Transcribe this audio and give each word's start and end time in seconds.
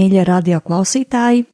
Mīļie 0.00 0.24
radio 0.24 0.62
klausītāji! 0.64 1.44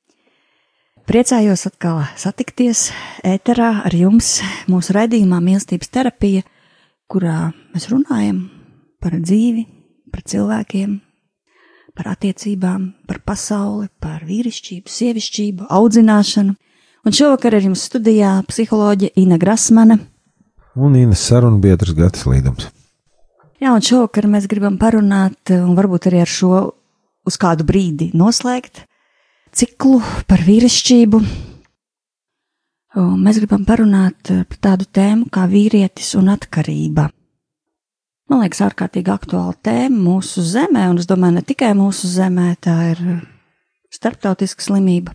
Priecājos 1.06 1.66
atkal 1.66 2.05
satikties 2.19 2.92
ēterā 3.27 3.72
ar 3.86 3.94
jums 3.94 4.36
mūsu 4.70 4.94
raidījumā 4.94 5.42
Mīlestības 5.42 5.91
terapija, 5.91 6.47
kurā 7.11 7.50
mēs 7.74 7.91
runājam 7.91 8.44
par 9.02 9.19
dzīvi, 9.19 9.67
par 10.14 10.22
cilvēkiem, 10.30 10.97
par 11.98 12.14
attiecībām, 12.14 12.91
par 13.11 13.22
pasauli, 13.27 13.91
par 13.98 14.22
vīrišķību, 14.27 14.91
sievišķību, 14.91 15.70
audzināšanu. 15.74 16.55
Un 17.06 17.14
šovakar 17.14 17.58
ir 17.58 17.69
jums 17.69 17.86
studijā 17.91 18.36
psiholoģija 18.47 19.19
Ina 19.22 19.39
Grasmane 19.42 20.05
un 20.77 20.97
Inas 20.97 21.22
sarunu 21.24 21.58
biedrs 21.61 21.94
Gatis 21.97 22.27
Līdums. 22.28 22.69
Jā, 23.56 23.72
un 23.72 23.80
šovakar 23.80 24.28
mēs 24.28 24.48
gribam 24.50 24.77
parunāt, 24.80 25.39
un 25.56 25.72
varbūt 25.78 26.11
arī 26.11 26.20
ar 26.27 26.30
šo 26.30 26.58
uz 27.27 27.39
kādu 27.41 27.67
brīdi 27.67 28.13
noslēgt 28.17 28.85
ciklu 29.57 30.01
par 30.29 30.43
vīrišķību. 30.47 31.21
Mēs 32.97 33.43
gribam 33.43 33.67
parunāt 33.69 34.31
par 34.49 34.59
tādu 34.71 34.89
tēmu 34.89 35.29
kā 35.33 35.45
vīrietis 35.51 36.15
un 36.17 36.31
atkarība. 36.33 37.11
Man 38.27 38.43
liekas, 38.43 38.63
ārkārtīgi 38.67 39.13
aktuāla 39.13 39.55
tēma 39.63 40.01
mūsu 40.03 40.43
zemē, 40.43 40.89
un 40.91 40.99
es 40.99 41.07
domāju, 41.07 41.36
ne 41.36 41.45
tikai 41.47 41.70
mūsu 41.79 42.09
zemē, 42.11 42.48
tā 42.59 42.75
ir 42.95 43.03
starptautiska 43.95 44.65
slimība, 44.65 45.15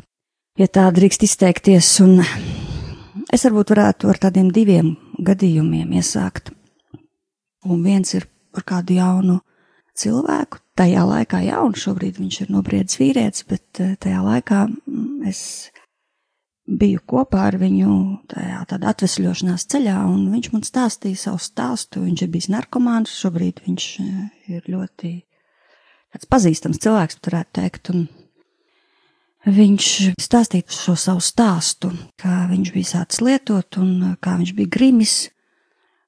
ja 0.62 0.70
tā 0.72 0.86
drīkst 0.96 1.26
izteikties, 1.28 1.90
un 2.06 2.22
es 2.24 3.44
varbūt 3.44 3.74
varētu 3.74 4.14
ar 4.14 4.22
tādiem 4.28 4.54
diviem 4.56 4.94
gadījumiem 5.20 5.92
iesākt. 6.00 6.54
Un 7.68 7.84
viens 7.84 8.16
ir 8.16 8.30
par 8.56 8.64
kādu 8.72 8.96
jaunu 9.02 9.42
cilvēku. 9.98 10.64
Tajā 10.81 11.02
laikā, 11.06 11.44
jā, 11.46 11.59
un 11.62 11.75
šobrīd 11.78 12.18
viņš 12.18 12.36
ir 12.42 12.47
nobriedzis 12.50 12.97
vīrietis, 12.97 13.44
bet 13.46 13.80
eh, 13.84 13.92
tajā 14.02 14.24
laikā 14.25 14.64
mm, 14.66 15.28
es 15.30 15.42
biju 16.66 17.03
kopā 17.06 17.44
ar 17.52 17.58
viņu 17.62 17.97
tajā 18.31 18.64
tādā 18.72 18.90
atvesļošanās 18.90 19.68
ceļā, 19.70 20.00
un 20.09 20.31
viņš 20.34 20.50
man 20.56 20.66
stāstīja 20.66 21.20
savu 21.28 21.41
stāstu. 21.44 22.02
Viņš 22.08 22.25
ir 22.25 22.31
bijis 22.34 22.50
narkomāns, 22.50 23.14
šobrīd 23.14 23.62
viņš 23.68 23.88
eh, 24.02 24.25
ir 24.56 24.72
ļoti 24.74 25.14
tāds 26.16 26.31
pazīstams 26.34 26.81
cilvēks, 26.81 27.22
varētu 27.30 27.58
teikt, 27.62 27.94
un 27.94 28.08
viņš 29.53 29.94
stāstīja 30.18 30.81
šo 30.81 30.97
savu 30.97 31.22
stāstu, 31.22 31.94
kā 32.18 32.47
viņš 32.50 32.74
bija 32.74 32.96
sācis 32.96 33.22
lietot, 33.22 33.78
un 33.78 33.94
eh, 34.09 34.18
kā 34.18 34.40
viņš 34.41 34.58
bija 34.58 34.78
grimis, 34.80 35.20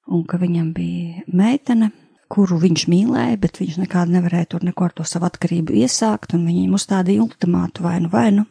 un 0.09 0.25
ka 0.25 0.41
viņam 0.41 0.73
bija 0.73 1.27
meitene, 1.29 1.93
kuru 2.31 2.57
viņš 2.61 2.87
mīlēja, 2.91 3.37
bet 3.41 3.59
viņš 3.61 3.77
nekādu 3.83 4.15
nevarēja 4.15 4.53
tur 4.53 4.65
neko 4.65 4.87
ar 4.87 4.95
to 4.97 5.05
savu 5.07 5.27
atkarību 5.29 5.75
iesākt, 5.83 6.35
un 6.37 6.47
viņiem 6.47 6.73
uzstādīja 6.77 7.23
ultimātu 7.23 7.85
vai 7.85 7.99
nu 8.03 8.11
vai 8.13 8.29
nu. 8.35 8.47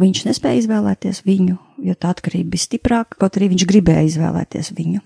Viņš 0.00 0.24
nespēja 0.26 0.62
izvēlēties 0.62 1.22
viņu, 1.26 1.56
jo 1.84 1.94
tā 2.00 2.14
atkarība 2.14 2.54
bija 2.54 2.66
stiprāka, 2.66 3.18
kaut 3.20 3.36
arī 3.36 3.52
viņš 3.52 3.66
gribēja 3.68 4.08
izvēlēties 4.08 4.72
viņu. 4.78 5.02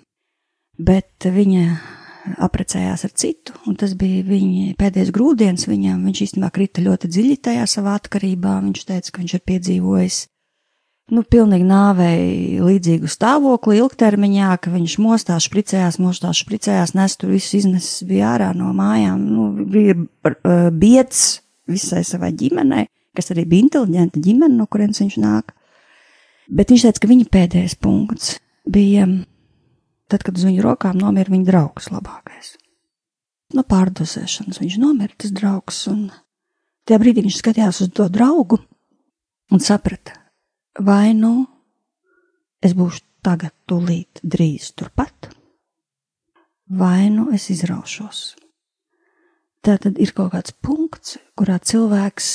Bet 0.87 1.27
viņa 1.27 1.65
aprecējās 2.43 3.05
ar 3.07 3.13
citu, 3.19 3.55
un 3.67 3.77
tas 3.79 3.95
bija 3.99 4.25
viņa 4.27 4.77
pēdējais 4.81 5.13
grūdienis 5.15 5.67
viņam. 5.71 6.05
Viņš 6.07 6.23
īstenībā 6.27 6.51
krita 6.55 6.85
ļoti 6.85 7.11
dziļi 7.13 7.37
tajā 7.49 7.67
savā 7.71 7.97
atkarībā. 8.01 8.57
Viņš 8.65 8.87
teica, 8.89 9.13
ka 9.13 9.23
viņš 9.23 9.37
ir 9.39 9.45
piedzīvojis 9.51 10.19
nu, 11.15 11.23
pilnīgi 11.23 11.67
nāvei 11.67 12.59
līdzīgu 12.63 13.11
stāvokli 13.11 13.79
ilgtermiņā, 13.81 14.51
ka 14.63 14.73
viņš 14.73 14.97
mostās, 15.03 15.47
špricējās, 15.47 16.01
mostās, 16.03 16.41
špricējās, 16.43 16.97
nes 16.99 17.17
tur 17.21 17.35
visu 17.35 17.61
iznesis 17.61 18.07
bija 18.09 18.33
ārā 18.35 18.51
no 18.57 18.73
mājām, 18.77 19.23
nu, 19.31 19.49
bija 19.71 19.97
uh, 19.97 20.67
bieds 20.75 21.43
visai 21.71 22.03
savai 22.07 22.33
ģimenei, 22.39 22.89
kas 23.17 23.33
arī 23.35 23.47
bija 23.49 23.67
inteliģenta 23.67 24.23
ģimene, 24.23 24.59
no 24.59 24.67
kurienes 24.71 25.03
viņš 25.03 25.17
nāk. 25.23 25.55
Bet 26.47 26.71
viņš 26.71 26.87
teica, 26.87 27.03
ka 27.03 27.11
viņa 27.11 27.31
pēdējais 27.35 27.79
punkts 27.83 28.37
bija 28.71 29.07
tad, 30.11 30.23
kad 30.23 30.37
uz 30.39 30.47
viņu 30.47 30.63
rokām 30.63 30.99
nomira 30.99 31.33
viņa 31.33 31.49
draugs 31.49 31.91
labākais. 31.91 32.55
No 33.55 33.63
pārdozēšanas 33.67 34.59
viņš 34.63 34.79
nomira 34.83 35.15
tas 35.19 35.35
draugs, 35.35 35.85
un 35.91 36.09
tajā 36.87 36.99
brīdī 37.03 37.27
viņš 37.27 37.41
skatījās 37.43 37.83
uz 37.85 37.93
to 37.95 38.09
draugu 38.11 38.59
un 39.55 39.63
saprata, 39.63 40.17
vai 40.79 41.15
nu 41.17 41.47
es 42.65 42.75
būšu 42.77 43.03
tagad, 43.27 43.53
tūlīt, 43.67 44.23
drīz 44.23 44.71
turpat, 44.79 45.31
vai 46.71 47.09
nu 47.11 47.31
es 47.35 47.49
izraušos. 47.51 48.37
Tā 49.67 49.77
tad 49.83 49.99
ir 49.99 50.13
kaut 50.15 50.31
kāds 50.37 50.55
punkts, 50.63 51.17
kurā 51.39 51.59
cilvēks, 51.59 52.31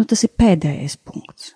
nu 0.00 0.06
tas 0.08 0.24
ir 0.24 0.32
pēdējais 0.32 0.96
punkts. 1.04 1.52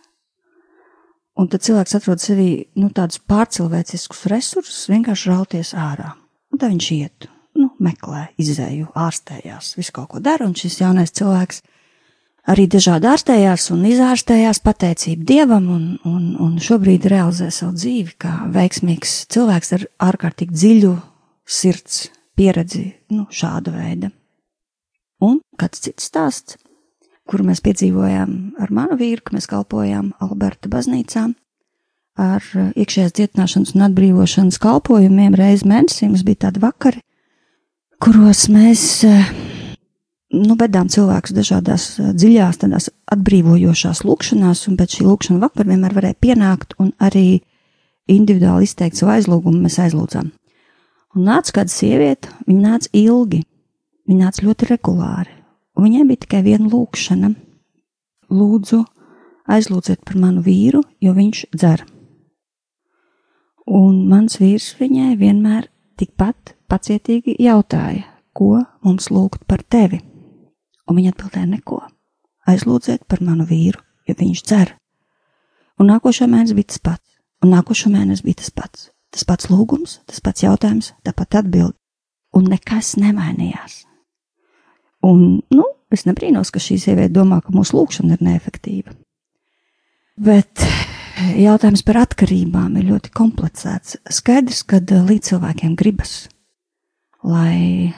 Un 1.41 1.49
tad 1.49 1.65
cilvēks 1.65 1.97
atrod 1.97 2.21
sevī 2.21 2.67
nu, 2.77 2.91
tādus 2.93 3.23
pārcilvēciskus 3.25 4.27
resursus, 4.29 4.83
vienkārši 4.93 5.31
rauties 5.33 5.73
ārā. 5.73 6.11
Un 6.53 6.61
tad 6.61 6.75
viņš 6.75 6.89
iet, 6.93 7.29
nu, 7.57 7.71
meklē, 7.81 8.27
izēju, 8.41 8.91
ārstējās, 8.93 9.73
visu 9.79 9.95
kaut 9.97 10.11
ko 10.13 10.21
dara, 10.21 10.45
un 10.45 10.53
šis 10.59 10.83
jaunais 10.83 11.15
cilvēks 11.17 11.63
arī 12.51 12.67
dažādi 12.71 13.09
ārstējās 13.11 13.69
un 13.75 13.85
izārstējās 13.91 14.63
pateicību 14.65 15.27
Dievam 15.29 15.69
un, 15.73 15.85
un, 16.09 16.25
un 16.43 16.57
šobrīd 16.63 17.07
realizē 17.11 17.51
savu 17.55 17.77
dzīvi 17.79 18.17
kā 18.23 18.33
veiksmīgs 18.55 19.15
cilvēks 19.33 19.73
ar 19.77 19.87
ārkārtīgi 20.11 20.57
dziļu 20.57 20.97
sirds 21.47 22.09
pieredzi, 22.39 22.89
nu, 23.13 23.27
šāda 23.31 23.75
veida. 23.75 24.11
Un 25.23 25.39
kāds 25.61 25.85
cits 25.85 26.09
stāsts, 26.09 26.59
kuru 27.29 27.47
mēs 27.47 27.63
piedzīvojām 27.63 28.33
ar 28.63 28.73
manu 28.75 28.99
vīru, 28.99 29.23
ka 29.23 29.37
mēs 29.37 29.47
kalpojām 29.51 30.11
Alberta 30.25 30.71
baznīcā 30.73 31.29
ar 32.23 32.45
iekšējās 32.77 33.15
dziedināšanas 33.17 33.75
un 33.77 33.87
atbrīvošanas 33.87 34.59
kalpojumiem 34.63 35.37
reiz 35.39 35.63
mēnesī. 35.69 36.11
Mums 36.11 36.27
bija 36.27 36.49
tādi 36.49 36.63
vakari, 36.65 37.01
kuros 38.03 38.49
mēs 38.53 39.05
nu, 40.33 40.57
vedām 40.59 40.89
cilvēkus 40.93 41.35
dažādās 41.37 41.87
dziļās, 42.17 42.61
tādās 42.63 42.89
atbrīvojošās 43.13 44.03
lūkšanās, 44.07 44.67
un 44.71 44.79
pēc 44.81 44.99
šī 44.99 45.07
lūkšana 45.07 45.43
vakar 45.43 45.69
vienmēr 45.69 45.95
varēja 45.97 46.19
pienākt 46.25 46.77
un 46.83 46.93
arī 47.03 47.43
individuāli 48.11 48.67
izteikt 48.67 48.99
savu 48.99 49.13
aizlūgumu, 49.17 49.63
mēs 49.67 49.79
aizlūdzām. 49.85 50.33
Un 51.13 51.27
nāca 51.29 51.59
kāda 51.59 51.73
sieviete, 51.73 52.33
viņa 52.49 52.63
nāca 52.65 52.93
ilgi, 52.97 53.43
viņa 54.09 54.27
nāca 54.27 54.45
ļoti 54.47 54.69
regulāri, 54.71 55.35
un 55.77 55.87
viņai 55.89 56.07
bija 56.09 56.23
tikai 56.25 56.45
viena 56.47 56.71
lūkšana. 56.73 57.35
Lūdzu, 58.33 58.79
aizlūdziet 59.53 60.01
par 60.09 60.17
manu 60.17 60.41
vīru, 60.45 60.81
jo 61.05 61.13
viņš 61.13 61.43
dzer. 61.53 61.85
Un 63.69 64.07
mans 64.09 64.41
vīrs 64.41 64.73
viņai 64.81 65.13
vienmēr 65.21 65.69
tikpat 66.01 66.57
pacietīgi 66.73 67.37
jautāja, 67.45 68.09
ko 68.33 68.65
mums 68.83 69.13
lūgt 69.13 69.45
par 69.47 69.61
tevi 69.63 70.01
un 70.89 70.99
viņa 70.99 71.13
atbildēja 71.15 71.49
neko. 71.51 71.81
Aizlūdziet 72.51 73.07
par 73.11 73.23
manu 73.23 73.47
vīru, 73.49 73.81
jo 74.09 74.17
viņš 74.19 74.43
dzer. 74.49 74.75
Un 75.81 75.89
nākošo 75.91 76.29
mēnesi 76.31 76.57
bija 76.59 76.73
tas 76.73 76.83
pats, 76.83 77.15
un 77.43 77.55
nākošo 77.55 77.93
mēnesi 77.93 78.27
bija 78.27 78.43
tas 78.43 78.51
pats. 78.55 78.91
Tas 79.13 79.27
pats 79.29 79.51
lūgums, 79.53 79.99
tas 80.09 80.23
pats 80.25 80.45
jautājums, 80.45 80.93
tāpat 81.05 81.43
atbild. 81.43 81.77
Un 82.33 82.47
nekas 82.49 82.95
nemainījās. 82.97 83.83
Un, 85.05 85.43
nu, 85.53 85.65
es 85.93 86.07
nebrīnos, 86.09 86.53
ka 86.55 86.63
šī 86.63 86.79
sieviete 86.81 87.13
domā, 87.13 87.43
ka 87.45 87.53
mūsu 87.53 87.77
lūkšana 87.77 88.17
ir 88.17 88.25
neefektīva. 88.25 88.95
Bet 90.23 90.65
jautājums 91.37 91.85
par 91.85 92.01
atkarībām 92.07 92.79
ir 92.81 92.89
ļoti 92.89 93.13
komplicēts. 93.13 93.99
Skaidrs, 94.17 94.63
ka 94.65 94.81
līdz 94.81 95.33
cilvēkiem 95.33 95.77
gribas, 95.77 96.29
lai 97.27 97.93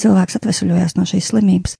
cilvēks 0.00 0.38
atvesaļojas 0.38 0.96
no 0.96 1.04
šīs 1.08 1.32
slimības, 1.32 1.76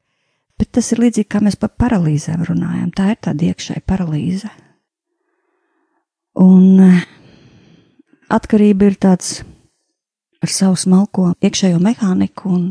bet 0.63 0.71
tas 0.79 0.93
ir 0.95 1.03
līdzīgi 1.03 1.27
kā 1.27 1.41
mēs 1.43 1.59
par 1.59 1.73
paralīzēm 1.83 2.45
runājam. 2.47 2.93
Tā 2.95 3.09
ir 3.11 3.19
tāda 3.27 3.49
iekšēja 3.51 3.83
paralīze. 3.83 4.51
Un 6.39 6.79
atkarība 8.31 8.87
ir 8.93 9.01
tāds 9.03 9.41
ar 10.43 10.51
savu 10.51 10.79
smalko 10.79 11.33
iekšējo 11.43 11.81
mehāniku 11.83 12.51
un 12.55 12.63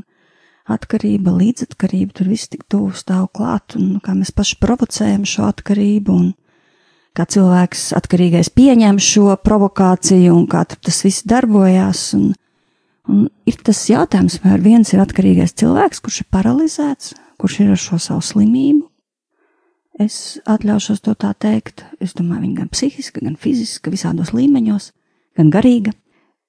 atkarība, 0.72 1.34
līdzatkarība, 1.36 2.16
tur 2.16 2.32
viss 2.32 2.48
tik 2.52 2.64
tuvu 2.72 2.94
stāv 2.96 3.28
klāt, 3.36 3.76
un 3.76 4.00
kā 4.04 4.16
mēs 4.16 4.32
paši 4.36 4.60
provocējam 4.62 5.26
šo 5.28 5.50
atkarību, 5.50 6.16
un 6.16 6.32
kā 7.18 7.26
cilvēks 7.28 7.90
atkarīgais 7.98 8.52
pieņem 8.56 9.02
šo 9.04 9.36
provokāciju, 9.44 10.32
un 10.36 10.48
kā 10.52 10.64
tas 10.72 11.02
viss 11.04 11.28
darbojās. 11.28 12.06
Un, 12.18 12.32
un 13.12 13.26
ir 13.50 13.60
tas 13.66 13.84
jautājums, 13.92 14.40
vai 14.46 14.60
viens 14.64 14.94
ir 14.96 15.04
atkarīgais 15.04 15.58
cilvēks, 15.60 16.04
kurš 16.06 16.24
ir 16.24 16.32
paralizēts, 16.32 17.16
kurš 17.42 17.60
ir 17.64 17.74
ar 17.74 17.82
šo 17.82 18.00
savu 18.02 18.24
slimību. 18.26 18.86
Es 20.02 20.40
atļaušos 20.50 21.02
to 21.06 21.14
tā 21.20 21.34
teikt. 21.36 21.84
Es 22.02 22.16
domāju, 22.18 22.46
viņa 22.46 22.62
gan 22.62 22.70
psihiska, 22.72 23.24
gan 23.26 23.36
fiziska, 23.40 23.92
visādos 23.94 24.32
līmeņos 24.34 24.92
gan 25.38 25.52
garīga, 25.52 25.94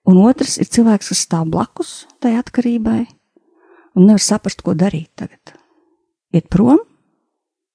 un 0.09 0.21
otrs 0.25 0.57
ir 0.63 0.71
cilvēks, 0.73 1.13
kas 1.13 1.25
stāv 1.27 1.51
blakus 1.53 2.07
tai 2.23 2.35
atkarībai 2.39 3.05
un 3.95 4.09
nevar 4.09 4.23
saprast, 4.23 4.65
ko 4.65 4.75
darīt 4.79 5.11
tagad. 5.19 5.55
Iet 6.33 6.49
prom, 6.53 6.81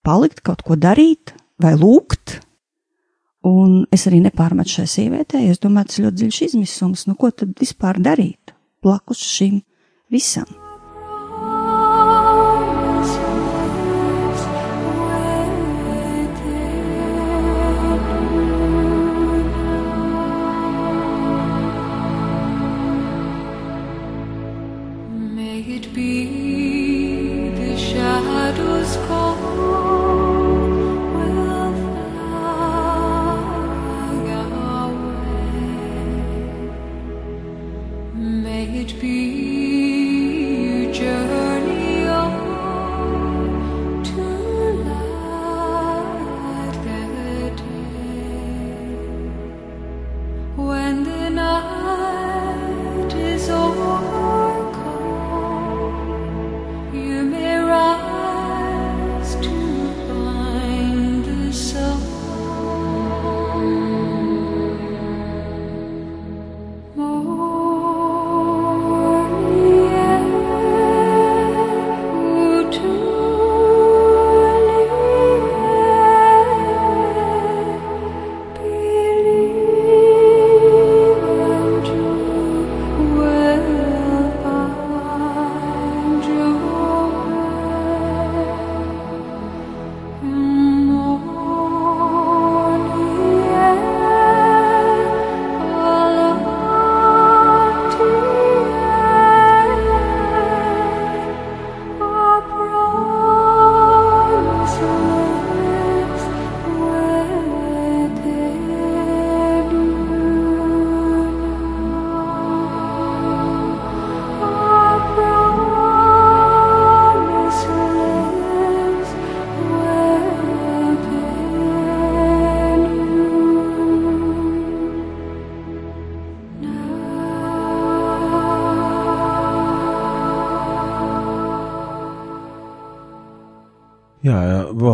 palikt, 0.05 0.41
kaut 0.45 0.63
ko 0.65 0.77
darīt 0.79 1.35
vai 1.61 1.75
lūgt. 1.77 2.39
Un 3.47 3.83
es 3.93 4.07
arī 4.09 4.19
nepārmetu 4.25 4.79
šai 4.79 4.87
sievietei. 4.91 5.45
Es 5.51 5.61
domāju, 5.63 5.91
tas 5.91 6.03
ļoti 6.03 6.21
dziļš 6.23 6.43
izmisums. 6.49 7.07
Nu, 7.07 7.15
ko 7.15 7.31
tad 7.31 7.53
vispār 7.61 8.01
darīt 8.03 8.55
blakus 8.83 9.21
šim 9.23 9.61
visam? 10.11 10.66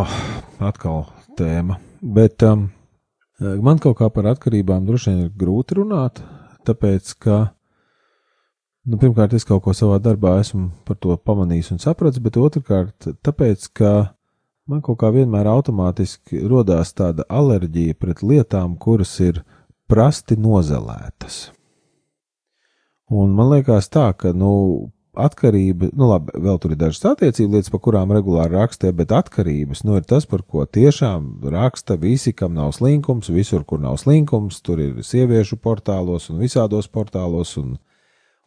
Oh, 0.04 0.14
atkal 0.64 1.06
tēma. 1.38 1.80
Bet 2.04 2.44
um, 2.48 2.68
man 3.40 3.82
kaut 3.82 3.98
kā 4.02 4.10
par 4.14 4.28
atkarībām 4.34 4.86
droši 4.88 5.12
vien 5.12 5.26
ir 5.26 5.36
grūti 5.40 5.80
runāt, 5.80 6.22
tāpēc 6.68 7.14
ka, 7.24 7.40
nu, 8.88 9.00
pirmkārt, 9.00 9.36
es 9.38 9.48
kaut 9.48 9.64
ko 9.66 9.76
savā 9.78 10.00
darbā 10.04 10.38
esmu 10.42 10.70
par 10.88 11.00
to 11.02 11.16
pamanījis 11.18 11.74
un 11.76 11.82
sapratis, 11.84 12.24
bet 12.24 12.40
otrkārt, 12.40 13.10
tāpēc, 13.26 13.70
ka 13.80 13.94
man 14.70 14.84
kaut 14.86 15.00
kā 15.02 15.12
vienmēr 15.16 15.50
automātiski 15.52 16.44
rodās 16.48 16.94
tāda 16.96 17.28
alerģija 17.30 18.00
pret 18.00 18.24
lietām, 18.24 18.78
kuras 18.80 19.16
ir 19.24 19.44
prasti 19.90 20.38
nozelētas. 20.40 21.46
Un 23.14 23.34
man 23.36 23.52
liekas 23.52 23.92
tā, 23.94 24.08
ka, 24.18 24.32
nu, 24.34 24.90
atkarība, 25.14 25.92
nu 25.98 26.08
labi, 26.10 26.34
vēl 26.42 26.58
tur 26.62 26.74
ir 26.74 26.80
dažas 26.82 27.06
attiecību 27.12 27.58
lietas, 27.58 27.72
par 27.74 27.82
kurām 27.86 28.14
regulāri 28.16 28.56
rakstē, 28.58 28.92
bet 28.98 29.14
atkarības, 29.14 29.84
nu 29.86 29.98
ir 30.00 30.06
tas, 30.10 30.26
par 30.30 30.42
ko 30.42 30.66
tiešām 30.66 31.46
raksta 31.54 31.98
visi, 32.02 32.34
kam 32.34 32.56
nav 32.58 32.72
slinkums, 32.78 33.30
visur, 33.34 33.66
kur 33.68 33.82
nav 33.84 34.00
slinkums, 34.02 34.62
tur 34.66 34.82
ir 34.82 35.04
sieviešu 35.06 35.60
portālos 35.62 36.30
un 36.34 36.42
visādos 36.42 36.90
portālos 36.90 37.56
un, 37.62 37.76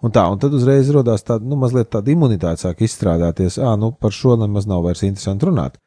un 0.02 0.14
tā, 0.14 0.26
un 0.26 0.42
tad 0.42 0.54
uzreiz 0.58 0.90
rodās 0.94 1.23
tāda, 1.26 1.46
nu 1.46 1.58
mazliet 1.61 1.92
tāda 1.94 2.11
imunitāte 2.12 2.64
sāk 2.64 2.82
izstrādāties, 2.87 3.61
ā, 3.62 3.76
nu 3.78 3.92
par 3.94 4.14
šo 4.14 4.35
nemaz 4.40 4.66
nav 4.66 4.82
vairs 4.87 5.04
interesanti 5.06 5.46
runāt. 5.46 5.78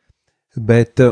Bet 0.55 1.03
eh, 1.03 1.11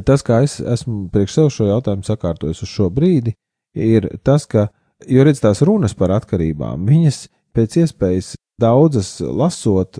tas, 0.00 0.24
kā 0.24 0.40
es 0.46 0.60
esmu 0.60 1.10
priekš 1.12 1.36
sev 1.36 1.52
šo 1.52 1.68
jautājumu 1.68 2.08
sakārtojis 2.08 2.64
uz 2.64 2.72
šo 2.72 2.88
brīdi, 2.94 3.36
ir 3.76 4.08
tas, 4.24 4.48
ka, 4.48 4.70
jo 5.10 5.28
redz 5.28 5.44
tās 5.44 5.60
runas 5.66 5.92
par 5.98 6.14
atkarībām, 6.16 6.88
viņas 6.88 7.26
pēc 7.54 7.78
iespējas 7.84 8.34
daudzas 8.60 9.18
lasot, 9.20 9.98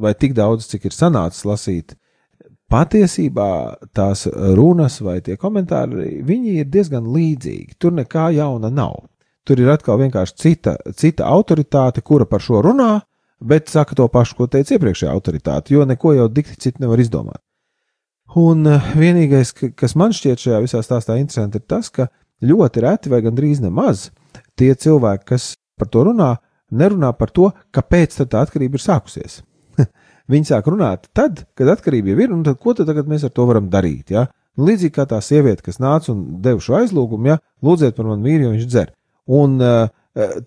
vai 0.00 0.14
tik 0.14 0.34
daudz, 0.36 0.68
cik 0.70 0.88
ir 0.88 0.96
sanācis 0.96 1.46
lasīt, 1.48 1.96
patiesībā 2.70 3.50
tās 3.96 4.26
runas 4.56 5.00
vai 5.02 5.18
tie 5.24 5.36
komentāri, 5.40 6.20
viņi 6.26 6.60
ir 6.62 6.70
diezgan 6.70 7.08
līdzīgi. 7.10 7.76
Tur 7.78 7.96
nekā 7.98 8.30
jauna 8.36 8.70
nav. 8.70 9.02
Tur 9.44 9.60
ir 9.60 9.70
atkal 9.72 9.98
vienkārši 9.98 10.36
cita, 10.38 10.76
cita 10.96 11.26
autoritāte, 11.26 12.04
kura 12.06 12.26
par 12.28 12.44
šo 12.44 12.60
runā, 12.62 13.00
bet 13.40 13.72
saka 13.72 13.96
to 13.98 14.06
pašu, 14.12 14.36
ko 14.38 14.46
teica 14.52 14.76
iepriekšējā 14.76 15.12
autoritāte, 15.12 15.74
jo 15.74 15.86
neko 15.88 16.14
jau 16.14 16.28
dikti 16.28 16.58
citu 16.60 16.84
nevar 16.84 17.00
izdomāt. 17.00 17.40
Un 18.38 18.62
eh, 18.68 18.92
vienīgais, 18.94 19.50
kas 19.74 19.96
man 19.98 20.14
šķiet 20.14 20.44
šajā 20.44 20.60
visā 20.62 20.82
stāstā 20.86 21.16
interesanti, 21.18 21.58
ir 21.58 21.66
tas, 21.66 21.88
ka 21.90 22.06
ļoti 22.46 22.84
reti 22.84 23.10
vai 23.10 23.22
gandrīz 23.24 23.62
nemaz 23.64 24.10
tie 24.60 24.70
cilvēki, 24.76 25.26
kas 25.32 25.54
par 25.80 25.90
to 25.90 26.04
runā, 26.06 26.34
nerunā 26.70 27.12
par 27.18 27.32
to, 27.34 27.50
kāpēc 27.74 28.16
tā 28.22 28.42
atkarība 28.42 28.78
ir 28.78 28.84
sākusies. 28.84 29.40
Viņi 30.30 30.50
sāk 30.52 30.68
runāt 30.70 31.08
tad, 31.16 31.44
kad 31.58 31.70
atkarība 31.72 32.12
jau 32.12 32.20
ir, 32.22 32.34
un 32.34 32.44
tad, 32.46 32.58
ko 32.62 32.74
tad 32.76 32.90
mēs 33.08 33.26
ar 33.26 33.34
to 33.34 33.46
varam 33.48 33.70
darīt. 33.72 34.12
Ja? 34.14 34.28
Līdzīgi 34.60 34.94
kā 34.94 35.06
tā 35.10 35.20
sieviete, 35.24 35.64
kas 35.66 35.80
nāca 35.82 36.12
un 36.14 36.42
deva 36.44 36.62
šo 36.62 36.76
aizlūgumu, 36.80 37.32
ja 37.32 37.38
lūdziet 37.64 37.96
par 37.96 38.10
manu 38.10 38.26
vīru, 38.26 38.46
jo 38.46 38.52
viņš 38.54 38.68
dzer. 38.68 38.92
Un 39.30 39.56
uh, 39.62 39.88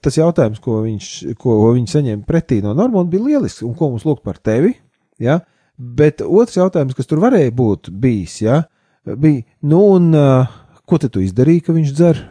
tas 0.03 0.19
jautājums, 0.19 0.61
ko 0.63 0.81
viņš, 0.85 1.09
ko 1.39 1.57
viņš 1.73 1.97
saņēma 1.97 2.27
pretī 2.27 2.59
no 2.63 2.75
Normona, 2.77 3.09
bija 3.09 3.27
lielisks, 3.29 3.63
un 3.67 3.75
ko 3.79 3.91
mums 3.93 4.05
lūgt 4.07 4.23
par 4.27 4.39
tevi. 4.43 4.75
Ja? 5.23 5.39
Bet 5.77 6.21
otrs 6.23 6.59
jautājums, 6.59 6.95
kas 6.97 7.09
tur 7.09 7.23
varēja 7.23 7.53
būt 7.55 7.89
bijis, 8.03 8.37
ja? 8.43 8.61
bija, 9.07 9.43
nu, 9.67 9.81
un 9.97 10.11
uh, 10.15 10.61
ko 10.87 10.99
tu 11.01 11.23
izdarīji, 11.23 11.65
ka 11.67 11.75
viņš 11.75 11.95
dzer? 11.95 12.23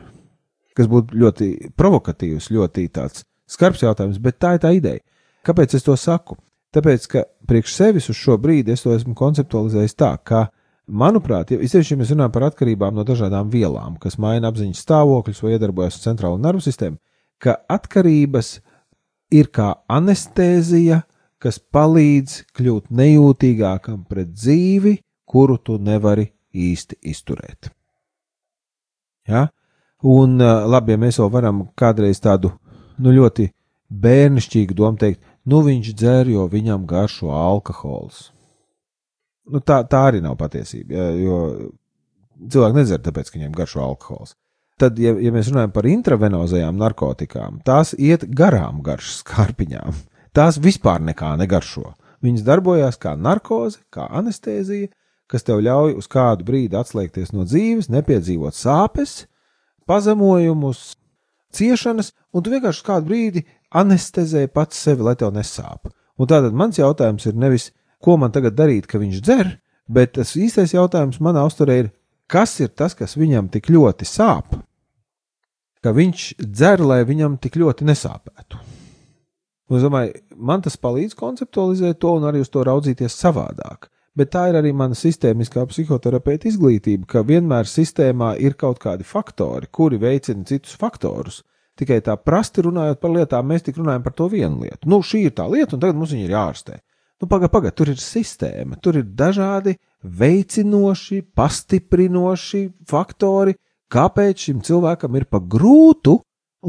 Kas 0.77 0.89
būtu 0.89 1.19
ļoti 1.21 1.49
provokatīvs, 1.77 2.49
ļoti 2.55 2.87
tāds 2.95 3.27
skarbs 3.53 3.85
jautājums, 3.85 4.21
bet 4.23 4.41
tā 4.41 4.57
ir 4.57 4.65
tā 4.65 4.73
ideja. 4.77 5.05
Kāpēc 5.47 5.77
es 5.77 5.87
to 5.87 5.97
saku? 5.99 6.39
Tāpēc, 6.73 7.07
ka 7.11 7.25
priekš 7.49 7.77
sevis 7.77 8.09
uz 8.09 8.17
šo 8.17 8.39
brīdi 8.41 8.73
es 8.73 8.85
to 8.85 8.95
esmu 8.95 9.15
konceptualizējis 9.19 9.99
tā, 9.99 10.15
ka 10.25 10.47
Manuprāt, 10.93 11.53
ja 11.55 11.61
īpaši, 11.63 11.95
ja 11.95 11.99
mēs 12.01 12.11
runājam 12.11 12.33
par 12.35 12.45
atkarībām 12.49 12.97
no 12.99 13.05
dažādām 13.07 13.51
vielām, 13.53 13.95
kas 14.03 14.19
maina 14.19 14.51
apziņas 14.51 14.81
stāvokļus 14.83 15.43
vai 15.45 15.53
iedarbojas 15.55 15.97
uz 15.97 16.07
centrālo 16.09 16.41
nervu 16.43 16.61
sistēmu, 16.65 16.99
ka 17.39 17.55
atkarības 17.71 18.57
ir 19.33 19.49
kā 19.55 19.71
anestēzija, 19.87 21.05
kas 21.43 21.61
palīdz 21.73 22.35
kļūt 22.59 22.91
nejūtīgākam 22.91 24.03
pret 24.11 24.35
dzīvi, 24.35 24.97
kuru 25.25 25.57
tu 25.63 25.79
nevari 25.79 26.29
īsti 26.53 26.99
izturēt. 27.15 27.71
Ja? 29.31 29.47
Un 30.03 30.37
labi, 30.43 30.97
ja 30.97 30.99
mēs 30.99 31.23
vēl 31.23 31.31
varam 31.31 31.63
kādreiz 31.79 32.19
tādu 32.21 32.51
nu, 32.99 33.15
ļoti 33.17 33.49
bērnišķīgu 34.03 34.77
domu 34.77 35.01
teikt, 35.01 35.21
nu 35.49 35.63
viņš 35.65 35.95
dzer, 35.97 36.31
jo 36.33 36.47
viņam 36.51 36.87
garšo 36.89 37.33
alkohols 37.37 38.31
nu, 39.51 39.63
tā, 39.65 39.83
tā 39.89 40.07
arī 40.11 40.23
nav 40.23 40.37
patiesība. 40.41 41.09
Jo 41.19 41.39
cilvēki 42.53 42.79
nedzer 42.79 43.03
tāpēc, 43.03 43.31
ka 43.31 43.39
viņiem 43.39 43.57
garšo 43.57 43.83
alkohols. 43.85 44.37
Tad, 44.81 44.97
ja, 44.99 45.13
ja 45.21 45.31
mēs 45.35 45.51
runājam 45.53 45.75
par 45.75 45.87
intravenozajām 45.87 46.79
narkotikām, 46.81 47.61
tās 47.67 47.93
iet 47.99 48.25
garām 48.35 48.81
garšas 48.85 49.21
kārpiņām. 49.29 50.01
Tās 50.35 50.59
vispār 50.63 51.03
nekā 51.05 51.35
negaršo. 51.39 51.93
Viņas 52.25 52.47
darbojās 52.47 52.99
kā 53.03 53.13
narkoze, 53.19 53.83
kā 53.93 54.07
anestēzija, 54.15 54.89
kas 55.31 55.45
tev 55.47 55.61
ļauj 55.65 55.97
uz 56.01 56.09
kādu 56.11 56.47
brīdi 56.49 56.79
atslēgties 56.79 57.35
no 57.35 57.45
dzīves, 57.49 57.91
nepiedzīvot 57.93 58.57
sāpes, 58.57 59.27
pazemojumus, 59.91 60.95
ciešanas, 61.57 62.13
un 62.33 62.45
tu 62.45 62.53
vienkārši 62.53 62.85
kādu 62.87 63.11
brīdi 63.11 63.45
anestezē 63.77 64.47
pats 64.53 64.81
sevi, 64.85 65.05
lai 65.07 65.17
tev 65.19 65.33
nesāp. 65.35 65.91
Un 66.19 66.29
tātad 66.29 66.55
mans 66.57 66.79
jautājums 66.79 67.27
ir 67.29 67.39
nevis, 67.39 67.71
ko 68.03 68.19
man 68.21 68.33
tagad 68.35 68.57
darīt, 68.59 68.89
ka 68.91 69.01
viņš 69.01 69.23
dzer, 69.25 69.57
bet 69.89 70.17
tas 70.19 70.35
īstais 70.37 70.75
jautājums 70.75 71.21
manā 71.23 71.45
uzturē 71.49 71.79
ir, 71.85 71.93
kas 72.31 72.59
ir 72.61 72.73
tas, 72.77 72.95
kas 72.99 73.17
viņam 73.19 73.51
tik 73.53 73.71
ļoti 73.73 74.09
sāp, 74.09 74.57
ka 75.83 75.93
viņš 75.95 76.29
dzer, 76.43 76.85
lai 76.85 77.03
viņam 77.09 77.39
tik 77.43 77.59
ļoti 77.61 77.89
nesāpētu. 77.89 78.61
Un 79.71 79.79
es 79.79 79.87
domāju, 79.87 80.19
man 80.37 80.63
tas 80.65 80.77
palīdz 80.77 81.17
konceptualizēt 81.19 82.01
to 82.03 82.17
un 82.19 82.29
arī 82.29 82.43
uz 82.45 82.51
to 82.53 82.63
raudzīties 82.67 83.17
savādāk. 83.17 83.89
Bet 84.19 84.33
tā 84.35 84.49
ir 84.51 84.59
arī 84.59 84.75
mana 84.77 84.97
sistēmiskā 84.99 85.65
psihoterapeita 85.71 86.51
izglītība, 86.51 87.07
ka 87.09 87.23
vienmēr 87.25 87.69
sistēmā 87.69 88.35
ir 88.45 88.59
kaut 88.61 88.83
kādi 88.83 89.07
faktori, 89.09 89.71
kuri 89.73 90.01
veicina 90.03 90.45
citus 90.49 90.77
faktorus. 90.77 91.41
Tikai 91.81 92.03
tā 92.05 92.19
prasti 92.21 92.65
runājot 92.67 93.01
par 93.01 93.15
lietām, 93.15 93.47
mēs 93.49 93.65
tik 93.65 93.79
runājam 93.81 94.03
par 94.05 94.13
to 94.19 94.27
vienu 94.29 94.67
lietu. 94.67 94.91
Nu, 94.93 95.01
šī 95.01 95.23
ir 95.31 95.37
tā 95.39 95.47
lieta, 95.49 95.77
un 95.77 95.81
tagad 95.81 95.97
mums 95.97 96.13
viņa 96.13 96.27
ir 96.27 96.35
jārastē. 96.35 96.77
Nu, 97.23 97.29
pagaidi, 97.31 97.53
pagaidi, 97.55 97.77
tur 97.79 97.93
ir 97.95 98.03
sistēma, 98.03 98.77
tur 98.83 98.99
ir 99.01 99.07
dažādi 99.17 99.79
veicinoši, 100.03 101.23
pastiprinoši 101.39 102.67
faktori, 102.91 103.57
kāpēc 103.93 104.49
šim 104.49 104.61
cilvēkam 104.67 105.17
ir 105.17 105.25
pa 105.31 105.41
grūtu, 105.41 106.19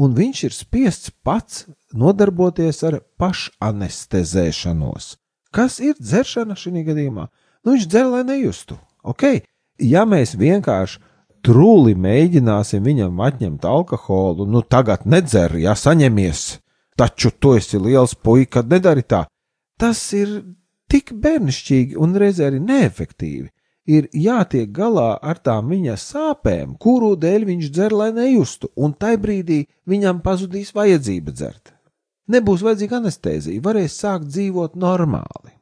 un 0.00 0.16
viņš 0.16 0.44
ir 0.48 0.56
spiests 0.56 1.12
pats 1.26 1.66
nodarboties 1.92 2.80
ar 2.88 3.00
pašanestezēšanos. 3.20 5.04
Kas 5.54 5.78
ir 5.80 5.94
dzeršana 6.00 6.56
šajā 6.58 6.84
gadījumā? 6.88 7.28
Nu, 7.64 7.74
viņš 7.74 7.88
dzer, 7.88 8.08
lai 8.10 8.24
nejustu. 8.26 8.78
Ok, 9.04 9.22
ja 9.78 10.02
mēs 10.08 10.34
vienkārši 10.40 11.00
trūli 11.44 11.94
mēģināsim 11.94 12.82
viņam 12.84 13.20
atņemt 13.20 13.64
alkoholu, 13.68 14.48
nu 14.48 14.64
tagad 14.64 15.04
nedzer, 15.06 15.54
ja 15.60 15.76
saņemies, 15.76 16.58
taču 16.98 17.30
tu 17.38 17.54
esi 17.58 17.78
liels 17.78 18.16
puika, 18.16 18.64
nedari 18.64 19.04
tā 19.04 19.26
tas 19.80 20.00
ir 20.16 20.30
tik 20.90 21.12
bērnišķīgi 21.24 21.98
un 22.00 22.16
reizē 22.20 22.48
arī 22.50 22.62
neefektīvi. 22.62 23.50
Ir 23.84 24.06
jātiek 24.16 24.70
galā 24.72 25.10
ar 25.20 25.40
tām 25.44 25.68
viņa 25.68 25.98
sāpēm, 26.00 26.78
kuru 26.80 27.12
dēļ 27.20 27.44
viņš 27.50 27.66
dzer, 27.68 27.92
lai 27.92 28.10
nejustu, 28.16 28.70
un 28.80 28.94
tai 28.96 29.18
brīdī 29.20 29.66
viņam 29.90 30.22
pazudīs 30.24 30.72
vajadzība 30.72 31.34
dzert. 31.36 31.73
Nebūs 32.32 32.62
vajadzīga 32.64 33.02
anestēzija, 33.02 33.60
varēs 33.64 33.98
sākt 34.00 34.30
dzīvot 34.32 34.78
normāli. 34.80 35.52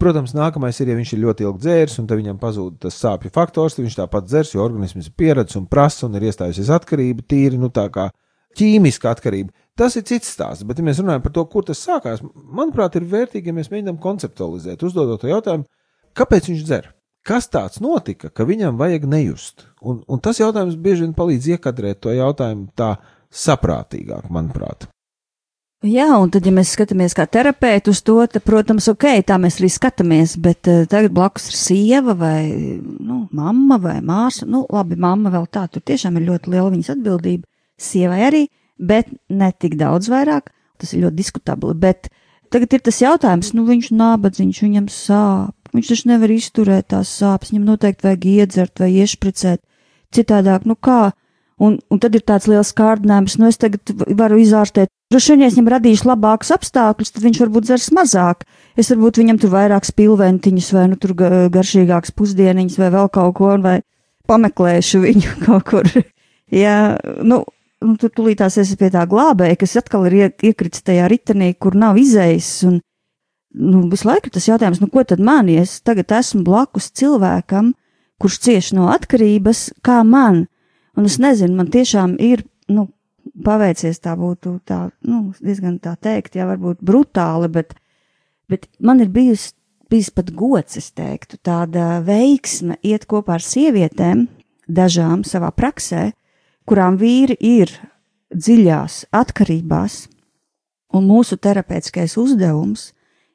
Protams, 0.00 0.32
nākamais 0.32 0.78
ir, 0.80 0.88
ja 0.90 0.96
viņš 0.96 1.12
ir 1.12 1.20
ļoti 1.26 1.44
ilgi 1.44 1.60
dzēris, 1.60 1.98
un 2.00 2.06
viņam 2.08 2.38
pazūd 2.40 2.78
tas 2.80 2.96
sāpju 2.96 3.30
faktors, 3.34 3.76
tad 3.76 3.84
viņš 3.84 3.98
tāpat 3.98 4.26
dzers, 4.26 4.54
jo 4.54 4.62
organisms 4.64 5.10
ir 5.10 5.16
pieredzējis 5.20 5.58
un 5.60 5.66
prasa, 5.70 6.06
un 6.06 6.16
ir 6.16 6.24
iestājusies 6.30 6.70
atkarība, 6.72 7.26
tīri, 7.28 7.58
nu 7.60 7.68
tā 7.68 7.84
kā 7.92 8.08
ķīmiska 8.56 9.10
atkarība. 9.12 9.52
Tas 9.78 9.98
ir 10.00 10.06
cits 10.08 10.32
stāsts, 10.32 10.64
bet, 10.66 10.80
ja 10.80 10.86
mēs 10.86 11.02
runājam 11.02 11.22
par 11.26 11.34
to, 11.36 11.44
kur 11.52 11.66
tas 11.68 11.82
sākās, 11.84 12.22
manuprāt, 12.24 12.96
ir 12.96 13.06
vērtīgi, 13.12 13.52
ja 13.52 13.56
mēs 13.56 13.68
mēģinām 13.72 14.00
konceptualizēt, 14.00 14.82
uzdodot 14.88 15.28
jautājumu, 15.28 15.68
kāpēc 16.16 16.48
viņš 16.50 16.64
dzer. 16.64 16.88
Kas 17.26 17.50
tāds 17.52 17.82
notika, 17.84 18.32
ka 18.32 18.46
viņam 18.48 18.80
vajag 18.80 19.04
nejust? 19.04 19.66
Un, 19.84 20.00
un 20.08 20.24
tas 20.24 20.40
jautājums 20.40 20.80
bieži 20.80 21.04
vien 21.04 21.12
palīdz 21.16 21.50
iekadrēt 21.54 22.00
to 22.00 22.16
jautājumu 22.16 22.70
tā 22.72 22.94
saprātīgāk, 23.28 24.32
manuprāt. 24.32 24.88
Jā, 25.80 26.10
un 26.20 26.28
tad, 26.28 26.44
ja 26.44 26.52
mēs 26.52 26.74
skatāmies 26.74 27.14
kā 27.16 27.24
terapeiti 27.24 27.88
uz 27.88 28.02
to, 28.04 28.18
tad, 28.28 28.42
protams, 28.44 28.84
ok, 28.92 29.06
tā 29.24 29.38
mēs 29.40 29.56
arī 29.62 29.70
skatāmies, 29.72 30.34
bet 30.36 30.68
uh, 30.68 30.82
tagad 30.84 31.14
blakus 31.16 31.46
ir 31.48 31.56
sieva 31.56 32.12
vai, 32.20 32.42
nu, 33.00 33.22
mamma 33.32 33.78
vai 33.80 33.94
māsa, 34.04 34.44
nu, 34.44 34.66
labi, 34.68 34.98
mamma 35.00 35.32
vēl 35.32 35.46
tā, 35.48 35.62
tur 35.72 35.80
tiešām 35.80 36.18
ir 36.20 36.26
ļoti 36.26 36.52
liela 36.52 36.68
viņas 36.74 36.92
atbildība, 36.98 37.48
sievai 37.80 38.20
arī, 38.26 38.42
bet 38.76 39.08
ne 39.32 39.48
tik 39.56 39.78
daudz 39.80 40.10
vairāk. 40.12 40.52
Tas 40.80 40.92
ir 40.92 41.04
ļoti 41.04 41.16
diskutabli. 41.16 41.72
Bet 41.76 42.08
tagad 42.52 42.76
ir 42.76 42.84
tas 42.84 43.00
jautājums, 43.00 43.52
nu 43.56 43.66
viņš 43.68 43.90
nabadzīgs, 43.96 44.62
viņam 44.64 44.92
sāp. 44.92 45.56
Viņš 45.76 45.90
taču 45.92 46.08
nevar 46.10 46.32
izturēt 46.34 46.90
tās 46.92 47.12
sāpes, 47.20 47.52
viņam 47.52 47.68
noteikti 47.68 48.08
vajag 48.08 48.28
iedzert 48.34 48.80
vai 48.82 48.90
iešpricēt. 49.00 49.62
Citādāk, 50.12 50.64
nu 50.66 50.74
kā? 50.76 51.12
Un, 51.60 51.76
un 51.92 52.00
tad 52.00 52.14
ir 52.16 52.22
tāds 52.24 52.46
liels 52.48 52.70
kārdinājums, 52.72 53.36
nu 53.36 53.50
es 53.50 53.60
tagad 53.60 53.92
varu 54.16 54.38
izārstēt. 54.40 54.88
Droši 55.12 55.34
vien, 55.34 55.42
ja 55.44 55.50
es 55.50 55.56
viņam 55.58 55.72
radīšu 55.74 56.08
labākus 56.08 56.52
apstākļus, 56.54 57.12
tad 57.12 57.24
viņš 57.26 57.40
varbūt 57.42 57.66
dzers 57.66 57.88
mazāk. 57.92 58.46
Es 58.80 58.88
varbūt 58.92 59.20
viņam 59.20 59.40
tur 59.42 59.52
vairāk 59.52 59.84
spilventiņus 59.84 60.70
vai 60.76 60.86
nu 60.88 60.96
tur 61.02 61.12
garšīgākas 61.52 62.14
pusdieniņas 62.16 62.78
vai 62.80 62.88
vēl 62.94 63.10
kaut 63.12 63.34
ko, 63.36 63.50
vai 63.60 63.80
pameklēšu 64.30 65.02
viņu 65.04 65.34
kaut 65.46 65.66
kur. 65.68 65.90
Jā, 66.54 66.76
nu, 67.20 67.42
nu, 67.84 67.96
tu 68.00 68.08
tulītās 68.08 68.56
esi 68.62 68.78
pie 68.80 68.88
tā 68.94 69.04
glābēja, 69.10 69.58
kas 69.60 69.76
atkal 69.82 70.06
ir 70.08 70.30
iekritis 70.30 70.86
tajā 70.86 71.10
ritenī, 71.12 71.52
kur 71.58 71.76
nav 71.78 72.00
izējis. 72.00 72.52
Un, 72.70 72.78
nu, 73.60 73.84
visu 73.92 74.08
laiku 74.08 74.32
tas 74.32 74.48
jautājums, 74.48 74.80
nu, 74.82 74.88
ko 74.92 75.04
tad 75.04 75.22
man, 75.22 75.50
ja 75.52 75.64
es 75.66 75.78
tagad 75.84 76.12
esmu 76.20 76.42
blakus 76.46 76.90
cilvēkam, 76.96 77.74
kurš 78.20 78.40
cieš 78.46 78.72
no 78.76 78.90
atkarības, 78.94 79.70
kā 79.84 80.00
man? 80.06 80.46
Un 81.00 81.06
es 81.08 81.16
nezinu, 81.16 81.54
man 81.56 81.70
tiešām 81.72 82.18
ir, 82.20 82.42
nu, 82.68 82.90
paveicies 83.44 84.02
tā 84.04 84.12
būtu 84.20 84.58
tā, 84.68 84.90
nu, 85.08 85.30
diezgan 85.40 85.78
tā 85.80 85.94
teikt, 85.96 86.36
jā, 86.36 86.44
varbūt 86.44 86.82
brutāli, 86.84 87.48
bet, 87.54 87.72
bet 88.52 88.66
man 88.84 89.00
ir 89.00 89.08
bijusi, 89.14 89.54
bijis 89.88 90.10
pat 90.12 90.28
gods, 90.36 90.76
es 90.76 90.90
teiktu, 90.92 91.38
tāda 91.40 92.02
veiksme 92.04 92.76
iet 92.84 93.08
kopā 93.08 93.38
ar 93.38 93.46
sievietēm, 93.46 94.26
dažām 94.68 95.24
savā 95.24 95.48
praksē, 95.56 96.10
kurām 96.68 97.00
vīri 97.00 97.38
ir 97.40 97.72
dziļās 98.36 99.06
atkarībās, 99.16 100.04
un 100.92 101.08
mūsu 101.08 101.40
terapeitiskais 101.40 102.18
uzdevums 102.20 102.90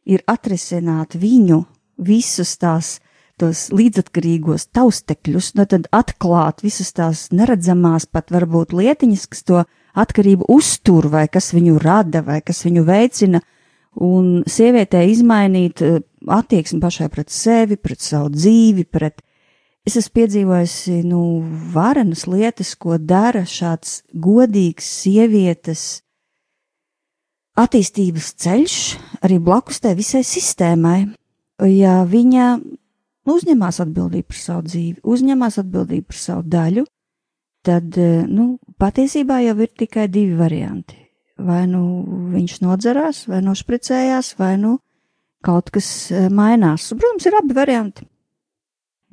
ir 0.06 0.22
atrisināt 0.30 1.18
viņu 1.18 1.64
visus 1.98 2.54
tās 2.62 3.00
tos 3.42 3.68
līdzatkarīgos 3.76 4.70
taustekļus, 4.76 5.54
no 5.58 5.66
nu 5.66 5.72
tad 5.74 5.90
atklāt 5.96 6.64
visas 6.64 6.94
tās 6.96 7.28
neredzamās, 7.36 8.08
pat 8.08 8.32
varbūt 8.32 8.76
lietiņas, 8.76 9.28
kas 9.32 9.44
to 9.44 9.66
atkarību 9.96 10.48
uztur, 10.52 11.10
vai 11.12 11.28
kas 11.32 11.52
viņu 11.56 11.78
rada, 11.84 12.24
vai 12.26 12.42
kas 12.46 12.64
viņu 12.68 12.86
veicina, 12.88 13.42
un 13.96 14.44
sievietē 14.48 15.06
izmainīt 15.12 15.84
eh, 15.84 16.02
attieksmi 16.28 16.82
pašai 16.84 17.12
pret 17.12 17.32
sevi, 17.32 17.80
pret 17.80 18.04
savu 18.04 18.34
dzīvi, 18.36 18.88
pret 18.92 19.22
Es 19.86 19.94
esmu 20.00 20.16
piedzīvojusi 20.18 21.04
nu, 21.06 21.20
varenas 21.70 22.24
lietas, 22.26 22.72
ko 22.74 22.98
dara 22.98 23.44
šāds 23.46 24.00
godīgs 24.18 24.88
sievietes 25.04 25.84
attīstības 27.54 28.32
ceļš 28.42 28.78
arī 29.22 29.38
blakus 29.38 29.84
tai 29.84 29.94
visai 30.00 30.24
sistēmai. 30.26 30.98
Ja 31.70 32.00
viņa 32.10 32.48
uzņemās 33.30 33.82
atbildību 33.84 34.30
par 34.32 34.40
savu 34.40 34.68
dzīvi, 34.70 35.02
uzņemās 35.04 35.60
atbildību 35.62 36.08
par 36.12 36.20
savu 36.20 36.46
daļu, 36.56 36.86
tad, 37.66 37.98
nu, 38.30 38.48
patiesībā 38.82 39.42
jau 39.46 39.56
ir 39.66 39.72
tikai 39.78 40.08
divi 40.12 40.38
varianti. 40.40 41.02
Vai 41.36 41.66
nu 41.68 41.82
viņš 42.32 42.60
nodzerās, 42.64 43.26
vai 43.28 43.42
nošpricējās, 43.44 44.36
vai 44.40 44.54
nu 44.62 44.78
kaut 45.44 45.72
kas 45.74 45.88
mainās. 46.32 46.92
Protams, 46.96 47.26
ir 47.28 47.36
abi 47.42 47.58
varianti. 47.58 48.06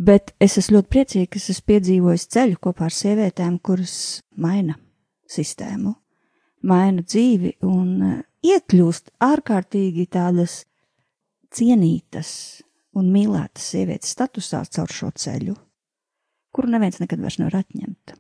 Bet 0.03 0.33
es 0.43 0.57
esmu 0.59 0.79
ļoti 0.79 0.91
priecīga, 0.91 1.31
ka 1.33 1.41
es 1.41 1.51
esmu 1.53 1.69
piedzīvojis 1.73 2.29
ceļu 2.35 2.61
kopā 2.63 2.89
ar 2.89 2.95
sievietēm, 2.97 3.59
kuras 3.63 3.95
maina 4.41 4.79
sistēmu, 5.31 5.95
maina 6.67 7.05
dzīvi 7.05 7.57
un 7.69 8.23
iekļūst 8.43 9.13
ārkārtīgi 9.23 10.09
tādas 10.11 10.63
cienītas 11.53 12.33
un 12.99 13.13
mīlētas 13.13 13.71
sievietes 13.75 14.13
statusā 14.17 14.63
caur 14.77 14.93
šo 14.93 15.11
ceļu, 15.25 15.57
kuru 16.53 16.73
neviens 16.75 17.01
nekad 17.03 17.23
vairs 17.23 17.39
nevar 17.41 17.63
atņemt. 17.63 18.17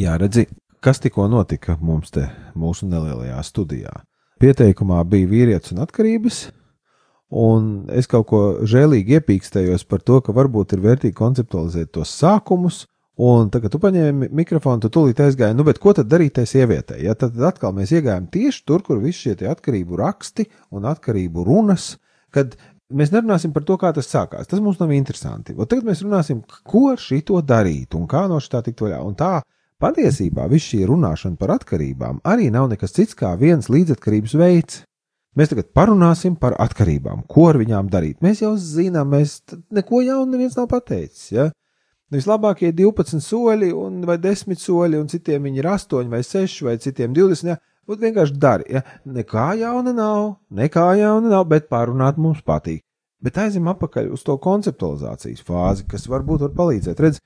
Jā, 0.00 0.14
redzi, 0.16 0.46
kas 0.80 1.00
tikko 1.02 1.26
notika 1.28 1.74
mums 1.76 2.12
te, 2.14 2.22
mūsu 2.56 2.86
nelielajā 2.88 3.40
studijā. 3.44 3.90
Pieteikumā 4.40 5.02
bija 5.04 5.28
vīrietis 5.28 5.74
un 5.74 5.82
atkarības, 5.84 6.38
un 7.36 7.66
es 7.92 8.08
kaut 8.08 8.30
ko 8.30 8.40
žēlīgi 8.70 9.18
iepīkstējos 9.18 9.84
par 9.90 10.00
to, 10.06 10.22
ka 10.24 10.32
varbūt 10.32 10.72
ir 10.72 10.86
vērtīgi 10.86 11.18
konceptualizēt 11.18 11.92
tos 11.98 12.14
sākumus. 12.16 12.86
Un 13.20 13.50
tagad, 13.52 13.74
tu 13.74 13.82
paņēmi 13.82 14.30
mikrofonu, 14.40 14.80
tu 14.80 14.88
tūlīt 14.94 15.20
aizgāji, 15.20 15.58
nu, 15.58 15.66
bet 15.68 15.82
ko 15.82 15.92
tad 15.92 16.08
darīt 16.08 16.38
tai 16.38 16.46
sievietei? 16.48 17.02
Ja 17.04 17.12
tad 17.18 17.36
atkal 17.44 17.76
mēs 17.76 17.92
iegājām 17.92 18.30
tieši 18.32 18.64
tur, 18.64 18.80
kur 18.86 19.02
visi 19.04 19.26
šie 19.26 19.50
atkarību 19.52 20.00
raksti 20.00 20.48
un 20.72 20.88
atkarību 20.88 21.44
runas, 21.44 21.98
kad 22.32 22.56
mēs 22.88 23.12
nerunāsim 23.12 23.52
par 23.52 23.68
to, 23.68 23.76
kā 23.76 23.92
tas 23.92 24.08
sākās. 24.08 24.48
Tas 24.48 24.64
mums 24.64 24.80
nav 24.80 24.96
interesanti. 24.96 25.52
Un 25.52 25.68
tagad 25.68 25.92
mēs 25.92 26.00
runāsim, 26.06 26.40
ko 26.64 26.86
ar 26.94 27.02
šito 27.02 27.44
darīt 27.44 28.00
un 28.00 28.08
kā 28.08 28.24
no 28.30 28.40
šī 28.40 28.64
tikt 28.70 28.86
vaļā. 28.86 29.04
Un 29.04 29.20
tā 29.20 29.34
Patiesībā 29.80 30.44
viss 30.52 30.68
šī 30.68 30.82
runāšana 30.90 31.38
par 31.40 31.54
atkarībām 31.54 32.18
arī 32.28 32.50
nav 32.52 32.66
nekas 32.68 32.92
cits 32.92 33.16
kā 33.16 33.30
viens 33.40 33.70
līdzatkarības 33.72 34.34
veids. 34.36 34.82
Mēs 35.38 35.52
tagad 35.52 35.70
parunāsim 35.72 36.34
par 36.36 36.52
atkarībām, 36.60 37.22
ko 37.30 37.46
ar 37.48 37.56
viņām 37.60 37.88
darīt. 37.88 38.18
Mēs 38.20 38.42
jau 38.42 38.50
zinām, 38.60 39.14
mēs 39.14 39.38
neko 39.72 40.02
jaunu 40.04 40.34
neviens 40.34 40.58
nav 40.58 40.66
pateicis. 40.68 41.30
Ja? 41.32 41.46
Vislabākie 42.12 42.74
12 42.76 43.24
soļi, 43.24 43.70
un, 43.72 44.02
vai 44.04 44.18
10 44.20 44.58
soļi, 44.60 44.98
un 45.00 45.08
citiem 45.08 45.48
viņi 45.48 45.62
ir 45.62 45.70
8 45.70 46.12
vai 46.12 46.20
6 46.26 46.66
vai 46.66 46.76
citiem 46.82 47.16
20. 47.16 47.52
Ja? 47.54 47.56
Būt 47.88 48.04
vienkārši 48.04 48.36
dari. 48.42 48.68
Ja? 48.74 48.84
Nekā 49.08 49.46
jauna 49.62 49.96
nav, 49.96 50.34
nekā 50.52 50.90
jauna 51.00 51.32
nav, 51.38 51.48
bet 51.48 51.70
pārunāt 51.72 52.20
mums 52.20 52.44
patīk. 52.44 52.82
Bet 53.24 53.40
aizim 53.40 53.68
atpakaļ 53.72 54.12
uz 54.12 54.26
to 54.26 54.36
konceptualizācijas 54.44 55.40
fāzi, 55.46 55.88
kas 55.88 56.04
varbūt 56.10 56.44
var 56.48 56.52
palīdzēt. 56.58 57.00
Redz, 57.00 57.24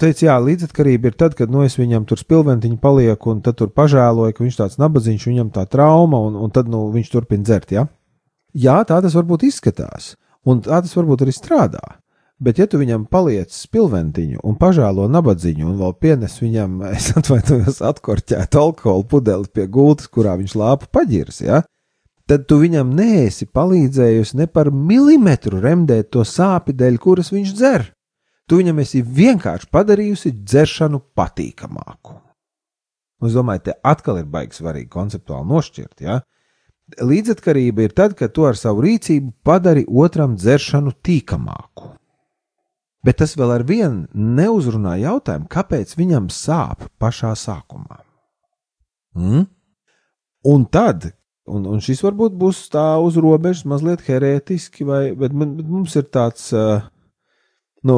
teica, 0.00 0.26
jā, 0.26 0.36
līdzatkarība 0.42 1.10
ir 1.10 1.16
tad, 1.20 1.36
kad 1.38 1.52
nu, 1.52 1.62
es 1.66 1.76
viņam 1.78 2.06
tur 2.08 2.20
spilventiņu 2.20 2.80
palieku, 2.82 3.34
un 3.34 3.42
tad 3.44 3.58
tur 3.60 3.70
pažēloju, 3.76 4.34
ka 4.36 4.44
viņš 4.44 4.58
tāds 4.58 4.78
nabadzīgs, 4.80 5.28
viņam 5.28 5.52
tā 5.54 5.66
trauma, 5.70 6.20
un, 6.28 6.38
un 6.40 6.52
tad 6.54 6.70
nu, 6.72 6.86
viņš 6.94 7.12
turpina 7.12 7.46
dzert. 7.46 7.74
Ja? 7.76 7.86
Jā, 8.56 8.80
tā 8.88 8.98
tas 9.04 9.14
varbūt 9.14 9.46
izskatās, 9.46 10.14
un 10.48 10.62
tā 10.64 10.82
tas 10.82 10.96
varbūt 10.96 11.26
arī 11.26 11.36
strādā. 11.36 11.84
Bet, 12.40 12.56
ja 12.56 12.64
tu 12.64 12.78
viņam 12.80 13.04
paliec 13.12 13.52
spilventiņu 13.52 14.40
un 14.48 14.54
pažēlo 14.56 15.04
nabadzīgu, 15.12 15.66
un 15.68 15.76
vēl 15.76 15.92
pienes 16.00 16.38
viņam, 16.40 16.78
es 16.96 17.10
atvainojos, 17.20 17.82
atkorķētu 17.84 18.62
alkohola 18.62 19.06
pudeli 19.10 19.52
pie 19.52 19.68
gultas, 19.68 20.08
kurā 20.08 20.38
viņš 20.40 20.56
lāpa 20.56 20.88
paģirs, 20.98 21.44
ja? 21.44 21.60
tad 22.30 22.46
tu 22.46 22.60
viņam 22.62 22.92
neesi 22.94 23.48
palīdzējusi 23.50 24.38
ne 24.38 24.46
par 24.46 24.70
milimetru 24.70 25.58
remdēt 25.60 26.12
to 26.14 26.22
sāpju 26.24 26.76
dēļ, 26.78 26.98
kuras 27.02 27.32
viņš 27.34 27.54
dzer. 27.58 27.88
Tu 28.50 28.58
viņam 28.58 28.80
esi 28.82 29.04
vienkārši 29.06 29.68
padarījusi 29.70 30.32
dzeršanu 30.42 30.98
patīkamāku. 31.14 32.16
Un 33.20 33.28
es 33.28 33.36
domāju, 33.36 33.68
te 33.68 33.76
atkal 33.86 34.18
ir 34.18 34.26
baigi 34.32 34.58
svarīgi 34.58 34.90
konceptuāli 34.90 35.46
nošķirt. 35.52 36.02
Ja? 36.02 36.16
Līdzatkarība 36.98 37.86
ir 37.86 37.94
tad, 37.94 38.16
kad 38.18 38.34
tu 38.34 38.48
ar 38.48 38.58
savu 38.58 38.82
rīcību 38.82 39.36
padari 39.46 39.84
otram 39.86 40.34
dzeršanu 40.34 40.96
tīkamāku. 40.98 41.92
Bet 43.06 43.20
tas 43.22 43.36
vēl 43.38 43.54
ar 43.54 43.64
vienu 43.68 44.08
neuzrunā 44.12 44.98
jautājumu, 45.00 45.46
kāpēc 45.48 45.94
viņam 45.96 46.26
sāp 46.34 46.88
pašā 47.00 47.30
sākumā. 47.38 48.02
Mm? 49.14 49.46
Un 50.50 50.66
tad, 50.72 51.12
un, 51.46 51.70
un 51.70 51.80
šis 51.84 52.02
varbūt 52.02 52.34
būs 52.40 52.66
tā 52.72 52.96
uz 52.98 53.16
robežas, 53.20 53.62
mazliet 53.68 54.02
herētiski, 54.08 54.84
vai, 54.88 55.02
bet, 55.14 55.32
bet 55.36 55.70
mums 55.70 55.94
ir 56.00 56.10
tāds, 56.12 56.50
uh, 56.56 56.82
nu, 57.86 57.96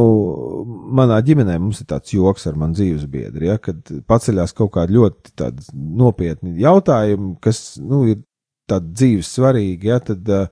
manā 0.95 1.19
ģimenē 1.27 1.57
mums 1.61 1.83
ir 1.83 1.89
tāds 1.91 2.15
joks 2.15 2.47
ar 2.51 2.59
manu 2.59 2.77
dzīves 2.79 3.07
biedru, 3.11 3.49
ja, 3.51 3.59
kad 3.63 3.81
paceļās 4.09 4.55
kaut 4.59 4.75
kādi 4.77 4.99
ļoti 4.99 5.51
nopietni 5.73 6.55
jautājumi, 6.63 7.35
kas, 7.43 7.63
nu, 7.83 8.05
ir 8.13 8.23
tādi 8.71 8.93
dzīves 8.99 9.33
svarīgi, 9.37 9.91
ja, 9.91 9.99
tad 10.03 10.29
uh, 10.31 10.47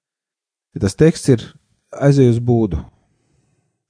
tas 0.80 0.98
teksts 0.98 1.34
ir 1.34 1.46
aizies 2.02 2.36
uz 2.36 2.42
būdu. 2.44 2.82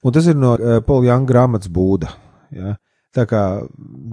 Un 0.01 0.13
tas 0.15 0.27
ir 0.29 0.37
no 0.37 0.55
uh, 0.57 0.79
Paula 0.85 1.11
Janga 1.11 1.29
grāmatas 1.29 1.69
būda. 1.73 2.13
Ja. 2.53 2.75
Tā 3.11 3.25
kā 3.27 3.41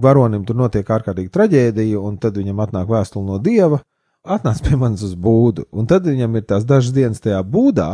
varonim 0.03 0.43
tur 0.47 0.57
notiek 0.59 0.87
ārkārtīgi 0.91 1.31
traģēdija, 1.33 2.01
un 2.03 2.17
tad 2.19 2.35
viņam 2.37 2.59
atnāk 2.65 2.89
vēstule 2.91 3.25
no 3.29 3.37
dieva, 3.41 3.79
atnāc 4.27 4.59
pie 4.65 4.75
manis 4.79 5.05
uz 5.07 5.15
būdu, 5.15 5.69
un 5.71 5.87
tad 5.87 6.07
viņam 6.07 6.35
ir 6.35 6.45
tās 6.49 6.65
dažas 6.67 6.93
dienas 6.95 7.23
tajā 7.23 7.39
būdā, 7.47 7.93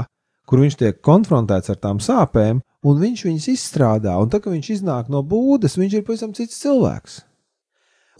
kur 0.50 0.62
viņš 0.62 0.78
tiek 0.82 1.02
konfrontēts 1.06 1.72
ar 1.74 1.78
tām 1.82 2.02
sāpēm, 2.02 2.62
un 2.86 3.02
viņš 3.02 3.24
viņas 3.28 3.48
izstrādā, 3.54 4.16
un 4.22 4.30
tad, 4.30 4.44
kad 4.46 4.54
viņš 4.54 4.72
iznāk 4.78 5.10
no 5.12 5.24
būdas, 5.26 5.80
viņš 5.80 5.98
ir 5.98 6.06
pavisam 6.06 6.34
cits 6.38 6.60
cilvēks. 6.62 7.24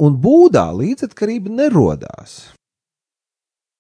Un 0.02 0.18
būdā 0.20 0.66
līdzatkarība 0.76 1.54
nerodās. 1.54 2.56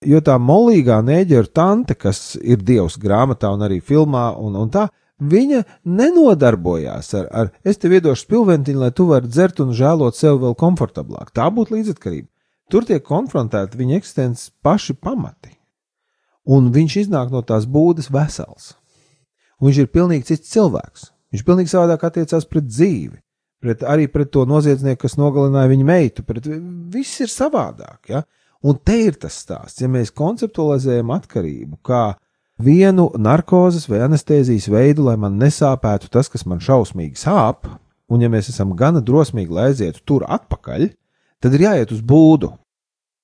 Jo 0.05 0.21
tā 0.21 0.35
molīgā 0.37 0.99
nēģeru 1.03 1.49
tante, 1.55 1.95
kas 1.97 2.35
ir 2.37 2.61
dievs 2.61 2.99
grāmatā 3.01 3.49
un 3.55 3.65
arī 3.65 3.81
filmā, 3.81 4.29
un, 4.37 4.55
un 4.59 4.69
tā, 4.71 4.85
viņa 5.19 5.63
nenodarbojās 5.87 7.11
ar, 7.17 7.27
ar 7.31 7.51
es 7.65 7.81
tev 7.81 7.97
iedošu 7.97 8.27
spilventiņu, 8.27 8.83
lai 8.83 8.91
tu 8.93 9.09
varētu 9.09 9.31
dzert 9.31 9.61
un 9.65 9.73
žēlot 9.75 10.19
sev 10.19 10.39
vēl 10.43 10.55
komfortablāk. 10.59 11.33
Tā 11.35 11.49
būtu 11.51 11.79
līdzatkarība. 11.79 12.29
Tur 12.71 12.85
tiek 12.85 13.03
konfrontēti 13.05 13.77
viņa 13.77 13.99
eksistences 13.99 14.51
paši 14.65 14.95
pamati. 14.97 15.53
Un 16.45 16.71
viņš 16.73 16.97
iznāk 17.05 17.31
no 17.33 17.41
tās 17.41 17.65
būdas 17.65 18.11
vesels. 18.13 18.73
Un 19.61 19.69
viņš 19.69 19.83
ir 19.83 19.91
pilnīgi 19.91 20.29
cits 20.31 20.51
cilvēks. 20.53 21.09
Viņš 21.33 21.43
pilnīgi 21.47 21.71
savādāk 21.71 22.03
attiecās 22.07 22.47
pret 22.47 22.67
dzīvi, 22.67 23.17
pret, 23.63 23.83
arī 23.87 24.07
pret 24.11 24.31
to 24.31 24.45
noziedznieku, 24.47 25.01
kas 25.05 25.17
nogalināja 25.19 25.71
viņa 25.71 25.87
meitu. 25.87 26.25
Pret, 26.27 26.47
viss 26.93 27.23
ir 27.23 27.31
savādāk. 27.31 28.11
Ja? 28.11 28.25
Un 28.65 28.77
te 28.81 28.97
ir 29.07 29.17
tas 29.21 29.37
stāsts, 29.43 29.81
ja 29.83 29.89
mēs 29.91 30.13
konceptualizējam 30.15 31.11
atkarību 31.15 31.79
kā 31.85 32.15
vienu 32.57 33.09
narkozes 33.19 33.89
vai 33.91 33.99
anestezijas 34.05 34.69
veidu, 34.71 35.05
lai 35.09 35.17
man 35.19 35.35
nesāpētu 35.41 36.09
tas, 36.11 36.31
kas 36.31 36.45
man 36.47 36.63
šausmīgi 36.63 37.19
sāp, 37.19 37.67
un 38.09 38.23
ja 38.23 38.29
mēs 38.31 38.49
esam 38.53 38.71
gana 38.77 39.01
drosmīgi, 39.03 39.51
lai 39.51 39.69
aizietu 39.71 40.01
tur 40.05 40.25
atpakaļ, 40.27 40.87
tad 41.43 41.57
ir 41.57 41.65
jāiet 41.67 41.91
uz 41.93 42.01
būdu. 42.05 42.53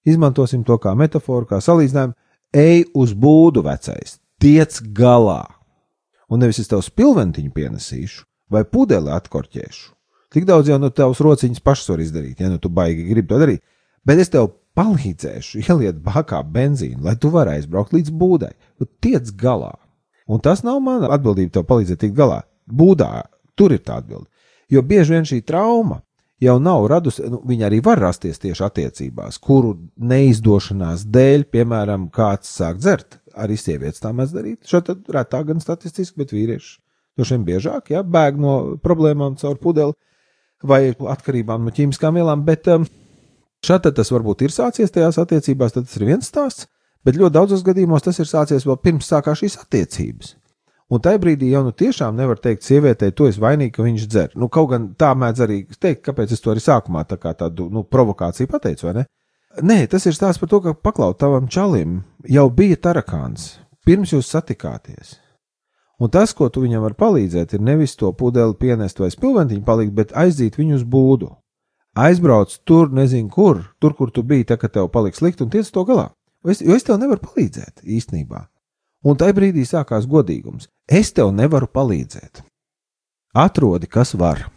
Izmantosim 0.05 0.65
to 0.67 0.77
kā 0.81 0.93
metaforu, 0.97 1.47
kā 1.47 1.61
salīdzinājumu. 1.61 2.17
Ej 2.51 2.85
uz 2.97 3.13
būdu, 3.15 3.63
vecais, 3.63 4.17
tiec 4.41 4.81
galā. 4.91 5.45
Un 6.31 6.39
nevis 6.39 6.61
es 6.63 6.71
tev 6.71 6.83
spilventiņu 6.85 7.51
pienesīšu 7.55 8.23
vai 8.51 8.63
pudeli 8.67 9.11
atkorķēšu. 9.11 9.91
Tik 10.31 10.47
daudz 10.47 10.71
jau 10.71 10.77
no 10.79 10.89
tavas 10.95 11.19
rociņas 11.19 11.63
pašas 11.63 11.91
var 11.91 12.03
izdarīt, 12.03 12.39
ja 12.39 12.49
nu 12.51 12.59
tu 12.61 12.71
baigi 12.71 13.09
gribi 13.09 13.27
to 13.27 13.39
darīt. 13.41 13.63
Bet 14.07 14.21
es 14.23 14.31
tev 14.31 14.53
palīdzēšu 14.79 15.59
ieliet 15.65 15.99
bakā 16.03 16.39
benzīnu, 16.47 17.03
lai 17.03 17.17
tu 17.19 17.31
varētu 17.33 17.59
aizbraukt 17.59 17.95
līdz 17.95 18.13
būdai. 18.15 18.53
Tu 18.79 18.87
tiec 19.03 19.33
galā. 19.35 19.73
Un 20.31 20.39
tas 20.39 20.63
nav 20.63 20.79
mana 20.83 21.11
atbildība 21.11 21.57
tev 21.57 21.67
palīdzēt 21.67 21.99
tikt 22.05 22.15
galā. 22.15 22.41
Būdā 22.71 23.25
tur 23.59 23.75
ir 23.75 23.83
tā 23.83 23.99
atbilde. 23.99 24.29
Jo 24.71 24.83
bieži 24.87 25.17
vien 25.17 25.27
šī 25.27 25.41
trauma 25.43 25.99
jau 26.41 26.57
nav 26.63 26.87
radusi, 26.89 27.27
nu, 27.29 27.41
viņa 27.45 27.67
arī 27.67 27.81
var 27.85 27.99
rasties 28.01 28.39
tieši 28.41 28.63
attiecībās, 28.65 29.37
kuru 29.43 29.75
neizdošanās 29.99 31.03
dēļ, 31.11 31.45
piemēram, 31.53 32.07
kāds 32.13 32.49
sāk 32.55 32.79
dzert. 32.79 33.19
Arī 33.39 33.57
sievietes 33.59 34.03
tā 34.03 34.11
mēdz 34.15 34.33
darīt. 34.35 34.59
Šeit 34.67 34.89
retāk 35.11 35.47
gan 35.51 35.61
statistiski, 35.63 36.19
bet 36.21 36.33
vīrieši 36.35 36.79
no 37.19 37.27
šiem 37.27 37.45
biežāk, 37.47 37.91
ja 37.93 38.03
bēg 38.07 38.39
no 38.39 38.55
problēmām 38.83 39.37
caur 39.39 39.57
pudeli 39.61 39.95
vai 40.63 40.91
atkarībām 40.93 41.65
no 41.65 41.73
ķīmiskām 41.75 42.19
vielām, 42.19 42.45
bet 42.47 42.69
um, 42.71 42.85
šādi 43.65 43.91
tas 43.97 44.11
varbūt 44.13 44.45
ir 44.45 44.53
sācies 44.53 44.93
tajās 44.93 45.19
attiecībās, 45.21 45.73
tad 45.75 45.89
tas 45.89 45.97
ir 45.97 46.07
viens 46.07 46.29
stāsts, 46.29 46.69
bet 47.05 47.17
ļoti 47.17 47.35
daudzos 47.37 47.65
gadījumos 47.65 48.05
tas 48.05 48.21
ir 48.21 48.29
sācies 48.29 48.67
vēl 48.67 48.77
pirms 48.83 49.09
sākās 49.09 49.41
šīs 49.41 49.57
attiecības. 49.65 50.35
Un 50.91 50.99
tajā 50.99 51.21
brīdī 51.23 51.53
jau 51.53 51.63
nu 51.63 51.71
tiešām 51.71 52.17
nevar 52.19 52.39
teikt, 52.43 52.65
sievietei, 52.67 53.13
to 53.15 53.29
es 53.31 53.39
vainīgu, 53.39 53.77
ka 53.77 53.85
viņš 53.85 54.07
dzer. 54.11 54.33
Nu, 54.35 54.49
kaut 54.51 54.73
gan 54.73 54.89
tā 54.99 55.13
mēdz 55.15 55.43
arī 55.45 55.61
teikt, 55.79 56.03
kāpēc 56.09 56.33
es 56.35 56.43
to 56.43 56.51
arī 56.51 56.63
sākumā 56.63 57.05
tā 57.07 57.15
kā 57.21 57.31
tādu 57.39 57.69
nu, 57.71 57.85
provokāciju 57.87 58.51
pateicu, 58.51 58.89
vai 58.89 58.97
ne? 58.99 59.05
Nē, 59.59 59.83
tas 59.91 60.05
ir 60.07 60.15
stāsts 60.15 60.39
par 60.39 60.47
to, 60.47 60.61
ka 60.63 60.71
paklaut 60.71 61.17
tavam 61.19 61.49
čalim 61.51 61.99
jau 62.23 62.45
bija 62.55 62.77
tarakāns, 62.79 63.57
pirms 63.83 64.13
jūs 64.15 64.29
satikāties. 64.31 65.17
Un 65.99 66.09
tas, 66.09 66.31
ko 66.33 66.47
tu 66.49 66.63
viņam 66.63 66.85
var 66.85 66.95
palīdzēt, 66.95 67.57
ir 67.57 67.61
nevis 67.61 67.97
to 67.99 68.09
pudeli 68.15 68.55
pienest 68.57 69.01
vai 69.03 69.11
spilventiņu 69.11 69.65
palikt, 69.67 69.91
bet 69.97 70.15
aizdīt 70.17 70.55
viņu 70.57 70.79
uz 70.79 70.85
būdu. 70.87 71.33
Aizbrauc 71.99 72.55
tur, 72.63 72.87
nezinu 72.95 73.29
kur, 73.29 73.59
tur, 73.83 73.93
kur 73.99 74.13
tu 74.15 74.23
biji, 74.23 74.47
tā 74.53 74.57
kā 74.57 74.71
tev 74.71 74.87
paliks 74.93 75.19
slikti, 75.19 75.43
un 75.43 75.51
tiec 75.51 75.67
to 75.67 75.83
galā. 75.85 76.07
Es, 76.47 76.63
jo 76.63 76.73
es 76.73 76.87
tev 76.87 76.97
nevaru 77.01 77.21
palīdzēt 77.27 77.83
īstenībā. 77.83 78.45
Un 79.03 79.19
tajā 79.19 79.35
brīdī 79.35 79.67
sākās 79.67 80.07
godīgums. 80.07 80.71
Es 80.87 81.11
tev 81.11 81.35
nevaru 81.35 81.67
palīdzēt. 81.67 82.41
Atrodi, 83.35 83.91
kas 83.91 84.15
var. 84.15 84.47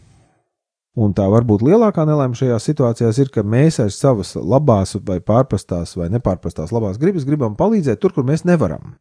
Un 0.94 1.10
tā 1.10 1.24
varbūt 1.26 1.64
lielākā 1.66 2.04
nelaime 2.06 2.38
šajā 2.38 2.60
situācijā 2.62 3.08
ir, 3.18 3.30
ka 3.34 3.42
mēs 3.42 3.80
ar 3.82 3.90
savas 3.90 4.36
labās, 4.38 4.94
vai 5.02 5.18
pārprastās, 5.18 5.96
vai 5.98 6.06
nepārprastās 6.14 6.70
labās 6.70 7.00
gribas 7.02 7.26
gribam 7.26 7.56
palīdzēt 7.58 7.98
tur, 7.98 8.14
kur 8.14 8.26
mēs 8.26 8.46
nevaram. 8.46 8.94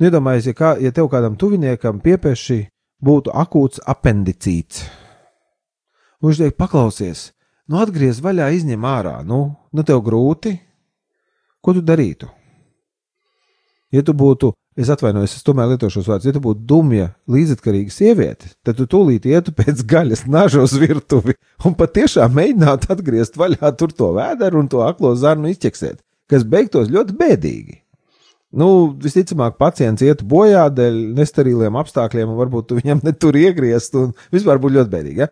Nu, 0.00 0.08
iedomājieties, 0.08 0.48
ja, 0.48 0.56
kā, 0.56 0.70
ja 0.80 0.94
tev 0.96 1.10
kādam 1.12 1.36
tuviniekam 1.36 2.00
piepieši 2.00 2.62
būtu 3.04 3.34
akūts 3.36 3.84
apendicīts, 3.84 4.86
un 6.22 6.30
viņš 6.30 6.40
teikt, 6.40 6.56
paklausies, 6.56 7.26
nu 7.68 7.82
atgriez 7.84 8.22
vaļā, 8.24 8.48
izņem 8.56 8.88
ārā, 8.88 9.18
nu, 9.20 9.42
nu 9.76 9.84
tev 9.84 10.00
grūti, 10.06 10.56
ko 11.60 11.76
tu 11.76 11.84
darītu? 11.84 12.32
Ja 13.90 14.04
tu 14.06 14.14
būtu 14.14 14.52
Es 14.78 14.88
atvainojos, 14.88 15.34
es 15.34 15.44
tomēr 15.44 15.72
lietošu 15.72 15.98
šos 15.98 16.08
vārdus. 16.08 16.28
Ja 16.30 16.34
tu 16.36 16.40
būtu 16.44 16.62
dumja, 16.70 17.10
līdzatkarīga 17.30 17.92
sieviete, 17.92 18.52
tad 18.64 18.78
tu 18.78 18.86
tūlīt 18.88 19.26
ietu 19.28 19.52
pēc 19.56 19.82
gaļas, 19.90 20.24
nažu 20.30 20.62
uz 20.64 20.76
virtuvi 20.78 21.34
un 21.66 21.74
patiešām 21.76 22.32
mēģinātu 22.38 22.92
atgriezt 22.94 23.38
vaļā 23.40 23.72
tur 23.76 23.92
to 23.96 24.12
vēderu 24.16 24.62
un 24.62 24.70
to 24.70 24.80
aklo 24.86 25.10
zarnu 25.18 25.50
izķeksēt, 25.50 25.98
kas 26.30 26.46
beigtos 26.48 26.88
ļoti 26.92 27.16
bēdīgi. 27.18 27.76
Nu, 28.56 28.68
visticamāk, 28.98 29.58
pacients 29.60 30.02
iet 30.06 30.22
bojā 30.26 30.64
dēļ 30.74 30.96
nesteriliem 31.18 31.76
apstākļiem, 31.82 32.32
un 32.32 32.38
varbūt 32.38 32.74
viņam 32.78 33.02
netur 33.06 33.36
iegriezt, 33.38 33.98
un 33.98 34.14
vispār 34.34 34.62
būtu 34.62 34.78
ļoti 34.78 34.94
bēdīgi. 34.94 35.24
Ja? 35.26 35.28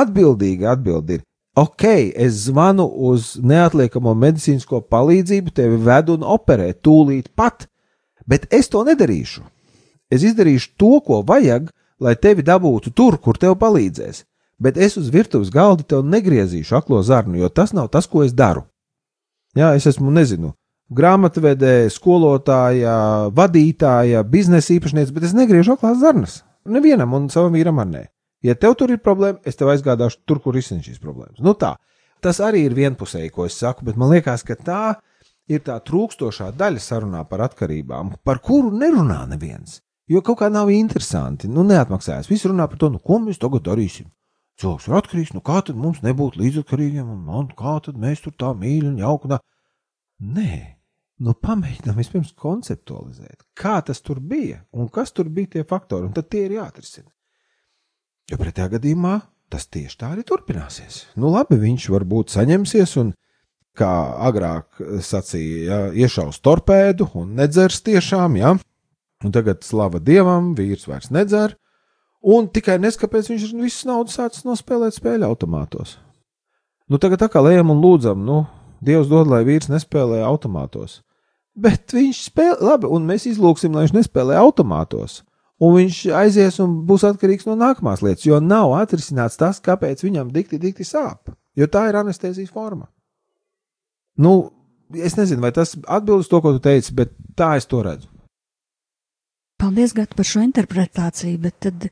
Atbildīga 0.00 0.72
atbildi 0.76 1.18
ir, 1.18 1.24
ok, 1.58 1.84
es 2.14 2.44
zvanu 2.46 2.86
uz 3.10 3.34
neatliekamo 3.42 4.14
medicīnisko 4.22 4.80
palīdzību, 4.86 5.54
tevi 5.54 5.82
vedu 5.82 6.16
un 6.18 6.26
operē 6.26 6.72
tūlīt 6.78 7.34
pat 7.38 7.68
bet 8.28 8.46
es 8.54 8.68
to 8.68 8.84
nedarīšu. 8.84 9.42
Es 10.12 10.24
izdarīšu 10.24 10.74
to, 10.80 10.98
ko 11.04 11.22
vajag, 11.26 11.70
lai 12.00 12.14
tevi 12.16 12.44
dabūtu 12.44 12.92
tur, 12.96 13.18
kur 13.20 13.40
tev 13.40 13.56
palīdzēs, 13.60 14.22
bet 14.62 14.78
es 14.78 14.96
uz 15.00 15.10
virtuves 15.12 15.50
galda 15.54 15.84
tev 15.84 16.04
negriezīšu 16.06 16.76
aklo 16.78 17.02
zarnu, 17.02 17.38
jo 17.40 17.48
tas 17.48 17.74
nav 17.76 17.90
tas, 17.92 18.06
ko 18.06 18.24
es 18.24 18.34
daru. 18.36 18.64
Jā, 19.56 19.72
es 19.76 19.88
esmu, 19.90 20.12
nezinu, 20.14 20.52
grāmatvedē, 20.94 21.88
skolotāja, 21.92 22.94
vadītāja, 23.34 24.22
biznesa 24.28 24.76
īpašnieks, 24.76 25.12
bet 25.14 25.28
es 25.28 25.34
negriežu 25.36 25.74
aklās 25.74 25.98
zarnas. 26.02 26.42
Nevienam 26.68 27.14
un 27.16 27.28
savam 27.32 27.56
vīram 27.56 27.80
ar 27.80 27.88
nē. 27.88 28.06
Ja 28.44 28.54
tev 28.54 28.76
tur 28.78 28.92
ir 28.94 29.02
problēma, 29.02 29.40
es 29.48 29.58
tev 29.58 29.72
aizgādāšu 29.72 30.22
tur, 30.28 30.40
kur 30.44 30.56
izsaka 30.56 30.84
šīs 30.84 31.00
problēmas. 31.02 31.40
Nu 31.42 31.56
tā, 31.58 31.74
tas 32.22 32.38
arī 32.44 32.64
ir 32.68 32.76
vienpusēji, 32.76 33.32
ko 33.34 33.48
es 33.48 33.56
saku, 33.58 33.86
bet 33.88 33.98
man 33.98 34.12
liekas, 34.14 34.44
ka 34.46 34.54
tā 34.54 34.82
ir 34.92 35.02
tā 35.64 35.78
trūkstošā 35.80 36.50
daļa 36.60 36.82
sarunā 36.84 37.24
par 37.28 37.46
atkarībām, 37.48 38.18
par 38.24 38.42
kuru 38.44 38.70
nerunā 38.76 39.22
neviens. 39.30 39.80
Jo 40.08 40.20
kaut 40.24 40.40
kā 40.42 40.48
nav 40.52 40.70
interesanti, 40.72 41.48
nu 41.48 41.64
neatmaksājas. 41.68 42.28
Visi 42.28 42.48
runā 42.48 42.68
par 42.68 42.80
to, 42.80 42.88
nu 42.92 43.00
ko 43.00 43.18
mēs 43.24 43.40
tagad 43.40 43.64
darīsim. 43.64 44.08
Cilvēks 44.58 44.88
ir 44.88 44.96
atkarīgs, 44.98 45.34
nu 45.36 45.42
kā 45.44 45.60
tad 45.64 45.76
mums 45.78 46.00
nebūt 46.02 46.36
līdzatkarīgiem, 46.40 47.08
un, 47.14 47.28
un 47.40 47.48
kā 47.56 47.76
tad 47.84 48.00
mēs 48.00 48.24
tur 48.24 48.34
tā 48.36 48.50
mīļi 48.56 48.90
un 48.90 48.96
jauki. 49.00 49.38
Nē, 50.18 50.54
nu 51.22 51.34
pamēģinām 51.38 51.98
vispirms 52.00 52.32
konceptualizēt, 52.38 53.44
kā 53.58 53.76
tas 53.86 54.02
tur 54.02 54.18
bija 54.20 54.64
un 54.72 54.88
kas 54.92 55.14
tur 55.14 55.30
bija 55.30 55.54
tie 55.56 55.64
faktori, 55.68 56.08
un 56.08 56.16
tad 56.16 56.28
tie 56.32 56.46
ir 56.48 56.56
jāatrisina. 56.58 57.08
Jo 58.28 58.40
pretējā 58.40 58.74
gadījumā 58.76 59.14
tas 59.52 59.68
tieši 59.70 60.00
tā 60.00 60.10
arī 60.12 60.24
turpināsies. 60.26 61.04
Nu 61.16 61.30
labi, 61.32 61.56
viņš 61.60 61.88
varbūt 61.94 62.34
saņemsies 62.34 62.96
un 63.00 63.14
kā 63.78 63.92
agrāk 64.28 64.82
sacīja, 65.04 65.62
ja, 65.68 65.78
iešaus 66.06 66.42
torpēdu 66.44 67.08
un 67.18 67.32
nedzers 67.38 67.80
tiešām, 67.86 68.36
ja, 68.40 68.56
un 69.24 69.34
tagad 69.34 69.64
slava 69.66 70.02
dievam, 70.02 70.52
vīrs 70.58 70.88
vairs 70.90 71.12
nedzer, 71.14 71.54
un 72.22 72.50
tikai 72.50 72.80
neskapēc 72.82 73.30
viņš 73.32 73.48
visas 73.56 73.88
naudas 73.88 74.18
sācis 74.18 74.46
nospēlēt 74.48 74.98
spēļu 74.98 75.30
automātos. 75.30 75.96
Nu, 76.88 76.98
tagad 76.98 77.20
tā 77.22 77.28
kā 77.30 77.42
lējam 77.44 77.74
un 77.74 77.82
lūdzam, 77.84 78.22
nu, 78.24 78.46
Dievs 78.84 79.08
dod, 79.10 79.26
lai 79.30 79.42
vīrs 79.46 79.70
nespēlē 79.72 80.20
automātos. 80.26 81.00
Bet 81.58 81.90
viņš 81.94 82.20
spēlē, 82.28 82.58
labi, 82.62 82.86
un 82.86 83.06
mēs 83.08 83.26
izlūksim, 83.26 83.74
lai 83.74 83.86
viņš 83.86 83.96
nespēlē 83.96 84.36
automātos. 84.38 85.22
Un 85.58 85.74
viņš 85.74 86.04
aizies 86.14 86.60
un 86.62 86.76
būs 86.86 87.02
atkarīgs 87.08 87.48
no 87.48 87.56
nākamās 87.58 88.04
lietas, 88.06 88.28
jo 88.28 88.38
nav 88.38 88.76
atrisināts 88.78 89.40
tas, 89.40 89.58
kāpēc 89.58 90.04
viņam 90.06 90.30
dikti, 90.30 90.60
dikti 90.62 90.86
sāp. 90.86 91.32
Jo 91.58 91.66
tā 91.66 91.88
ir 91.90 91.98
anestezijas 91.98 92.54
forma. 92.54 92.86
Nu, 94.18 94.34
es 94.94 95.16
nezinu, 95.18 95.42
vai 95.44 95.52
tas 95.54 95.76
atbild 95.86 96.24
uz 96.24 96.30
to, 96.30 96.40
ko 96.42 96.54
tu 96.56 96.62
teici, 96.64 96.94
bet 96.96 97.12
tā 97.38 97.54
es 97.58 97.68
to 97.70 97.82
redzu. 97.86 98.10
Paldies, 99.58 99.94
Gat, 99.94 100.14
par 100.14 100.26
šo 100.26 100.42
interpretāciju, 100.46 101.38
bet 101.42 101.58
tad, 101.66 101.88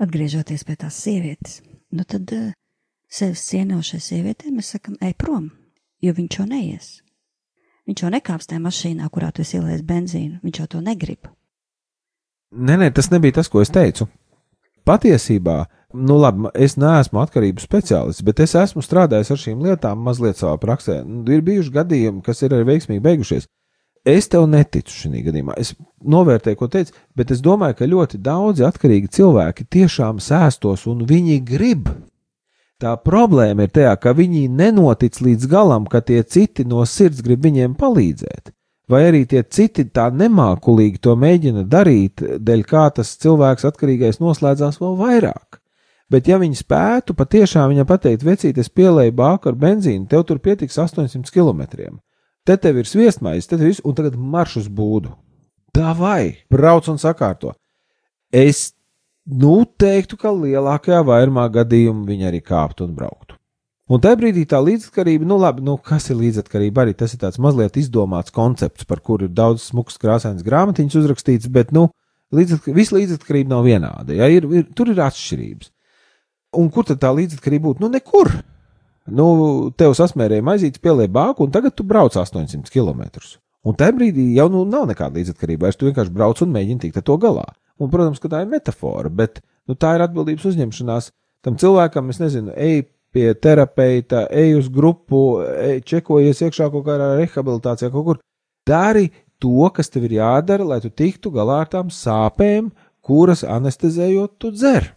atgriežoties 0.00 0.64
pie 0.68 0.76
tās 0.76 0.96
sievietes, 1.04 1.60
nu 1.96 2.04
tad 2.04 2.32
uh, 2.36 2.50
sevis 3.08 3.46
cienošai 3.48 4.00
sievietei 4.04 4.52
mēs 4.52 4.74
sakam, 4.76 4.98
ej 5.00 5.16
prom, 5.16 5.48
jo 6.04 6.12
viņš 6.16 6.38
jau 6.40 6.48
neies. 6.48 6.90
Viņš 7.88 8.04
jau 8.04 8.10
nekāps 8.12 8.50
tajā 8.50 8.60
mašīnā, 8.60 9.08
kurā 9.08 9.30
tu 9.32 9.40
ielējis 9.40 9.84
benzīnu. 9.88 10.42
Viņš 10.44 10.58
jau 10.60 10.66
to 10.74 10.80
negrib. 10.84 11.30
Nē, 12.52 12.76
nē, 12.82 12.90
tas 12.92 13.08
nebija 13.08 13.38
tas, 13.38 13.48
ko 13.48 13.62
es 13.64 13.72
teicu. 13.72 14.04
Patiesībā, 14.84 15.62
nu 15.94 16.18
labi, 16.20 16.50
es 16.54 16.76
neesmu 16.80 17.22
atkarību 17.22 17.62
speciālists, 17.62 18.24
bet 18.24 18.42
es 18.44 18.56
esmu 18.58 18.82
strādājis 18.84 19.32
ar 19.34 19.40
šīm 19.44 19.62
lietām 19.64 20.02
mazliet 20.04 20.40
savā 20.40 20.58
praksē. 20.60 21.00
Nu, 21.04 21.24
ir 21.32 21.44
bijuši 21.46 21.74
gadījumi, 21.78 22.24
kas 22.26 22.42
ir 22.42 22.56
arī 22.56 22.68
veiksmīgi 22.74 23.04
beigušies. 23.04 23.48
Es 24.08 24.30
tev 24.32 24.46
neticu 24.48 24.94
šajā 24.94 25.24
gadījumā. 25.26 25.56
Es 25.60 25.74
novērtēju, 26.04 26.58
ko 26.60 26.68
teici, 26.72 26.94
bet 27.18 27.32
es 27.34 27.42
domāju, 27.44 27.80
ka 27.80 27.88
ļoti 27.90 28.20
daudzi 28.24 28.64
atkarīgi 28.64 29.10
cilvēki 29.18 29.66
tiešām 29.68 30.22
sēstos 30.22 30.86
un 30.88 31.02
viņi 31.08 31.42
grib 31.44 31.90
Tā 32.78 32.92
problēma 33.02 33.64
ir 33.66 33.72
tajā, 33.74 33.96
ka 33.98 34.12
viņi 34.14 34.44
nenotic 34.54 35.16
līdz 35.18 35.48
galam, 35.50 35.86
ka 35.90 35.98
tie 35.98 36.20
citi 36.22 36.62
no 36.62 36.84
sirds 36.86 37.24
grib 37.26 37.42
viņiem 37.42 37.72
palīdzēt, 37.74 38.52
vai 38.86 39.00
arī 39.08 39.24
tie 39.26 39.42
citi 39.42 39.88
tā 39.90 40.04
nemākulīgi 40.14 41.02
to 41.02 41.16
mēģina 41.18 41.64
darīt, 41.66 42.22
dēļ 42.38 42.62
kā 42.70 42.84
tas 42.94 43.16
cilvēks 43.18 43.66
atkarīgais 43.66 44.22
noslēdzās 44.22 44.78
vēl 44.78 44.94
vairāk. 45.00 45.57
Bet, 46.08 46.28
ja 46.28 46.38
viņi 46.40 46.56
spētu 46.56 47.12
patiešām 47.16 47.68
viņam 47.72 47.88
pateikt, 47.88 48.24
vecīt, 48.24 48.56
es 48.56 48.70
pielēju 48.72 49.12
bāku 49.16 49.50
ar 49.50 49.58
benzīnu, 49.60 50.06
tev 50.08 50.24
tur 50.28 50.40
pietiks 50.40 50.78
800 50.80 51.28
km. 51.34 51.66
Te 52.48 52.56
tev 52.56 52.80
ir 52.80 52.88
sviestmaize, 52.88 53.44
te 53.48 53.58
tev 53.60 53.68
ir, 53.68 53.80
un 53.84 53.96
tagad 53.96 54.16
marš 54.16 54.62
uz 54.62 54.70
būdu. 54.72 55.12
Tā 55.76 55.92
vai, 55.98 56.38
brauc 56.48 56.88
un 56.88 56.96
sakārto. 57.00 57.52
Es 58.32 58.70
nu, 59.28 59.66
teiktu, 59.68 60.16
ka 60.16 60.32
lielākajā 60.32 61.02
vairumā 61.04 61.44
gadījumu 61.52 62.08
viņi 62.08 62.30
arī 62.30 62.40
kāptu 62.40 62.88
un 62.88 62.96
brauktu. 62.96 63.36
Un 63.88 64.00
tajā 64.04 64.18
brīdī 64.20 64.42
tā 64.48 64.58
līdzatkarība, 64.60 65.24
nu, 65.28 65.38
labi, 65.40 65.62
nu, 65.64 65.78
kas 65.80 66.10
ir 66.12 66.18
līdzatkarība, 66.20 66.84
arī 66.84 66.96
tas 66.96 67.14
ir 67.14 67.22
tāds 67.22 67.40
mazliet 67.40 67.76
izdomāts 67.80 68.32
koncepts, 68.32 68.84
par 68.88 69.00
kuru 69.04 69.28
ir 69.28 69.32
daudz 69.36 69.70
smukas 69.70 69.96
krāsainas 70.00 70.44
grāmatiņas 70.44 70.96
uzrakstīts, 71.00 71.48
bet, 71.52 71.72
nu, 71.76 71.86
līdzatkarība, 72.36 72.76
visa 72.76 72.96
līdzatkarība 72.96 73.52
nav 73.54 73.64
vienāda. 73.64 74.16
Ja, 74.16 74.28
ir, 74.28 74.48
ir, 74.52 74.66
tur 74.76 74.92
ir 74.92 75.00
atšķirības. 75.04 75.72
Un 76.56 76.70
kur 76.72 76.86
tad 76.88 77.00
tā 77.02 77.10
līdzatkarība 77.12 77.68
būtu? 77.68 77.84
Nu, 77.84 77.90
nekur. 77.92 78.30
Nu, 79.08 79.26
tev 79.76 79.94
sasmērēja 79.96 80.44
maizītes, 80.44 80.80
pielēja 80.84 81.12
bāku, 81.12 81.44
un 81.44 81.52
tagad 81.52 81.76
tu 81.76 81.84
brauc 81.88 82.16
800 82.16 82.72
km. 82.72 83.04
Un 83.68 83.76
tajā 83.76 83.94
brīdī 83.96 84.30
jau 84.36 84.48
nu, 84.52 84.64
nav 84.68 84.86
nekāda 84.88 85.18
līdzatkarība, 85.18 85.66
vairs 85.66 85.78
tu 85.80 85.88
vienkārši 85.88 86.14
brauc 86.14 86.40
un 86.44 86.52
mēģini 86.54 86.84
tikt 86.84 87.00
ar 87.00 87.06
to 87.08 87.16
galā. 87.20 87.46
Un, 87.78 87.90
protams, 87.92 88.20
ka 88.22 88.30
tā 88.32 88.42
ir 88.44 88.52
metafora, 88.52 89.10
bet 89.12 89.42
nu, 89.68 89.76
tā 89.76 89.94
ir 89.96 90.04
atbildības 90.06 90.46
uzņemšanās 90.50 91.10
tam 91.44 91.58
cilvēkam. 91.60 92.08
Es 92.12 92.20
nezinu, 92.22 92.54
ej 92.56 92.86
pie 93.14 93.32
terapeita, 93.34 94.26
ej 94.30 94.58
uz 94.58 94.68
grupu, 94.72 95.40
ej, 95.48 95.80
čekojies 95.88 96.42
iekšā 96.44 96.68
kaut 96.72 96.84
kādā 96.88 97.14
rehabilitācijā, 97.20 97.92
kaut 97.94 98.06
kur. 98.08 98.20
Dari 98.68 99.08
to, 99.40 99.70
kas 99.74 99.88
tev 99.92 100.08
ir 100.08 100.18
jādara, 100.18 100.66
lai 100.74 100.80
tu 100.84 100.90
tiktu 100.92 101.32
galā 101.32 101.62
ar 101.64 101.72
tām 101.72 101.92
sāpēm, 101.94 102.68
kuras 103.04 103.44
anestezējot 103.46 104.36
tu 104.42 104.52
dzer. 104.52 104.90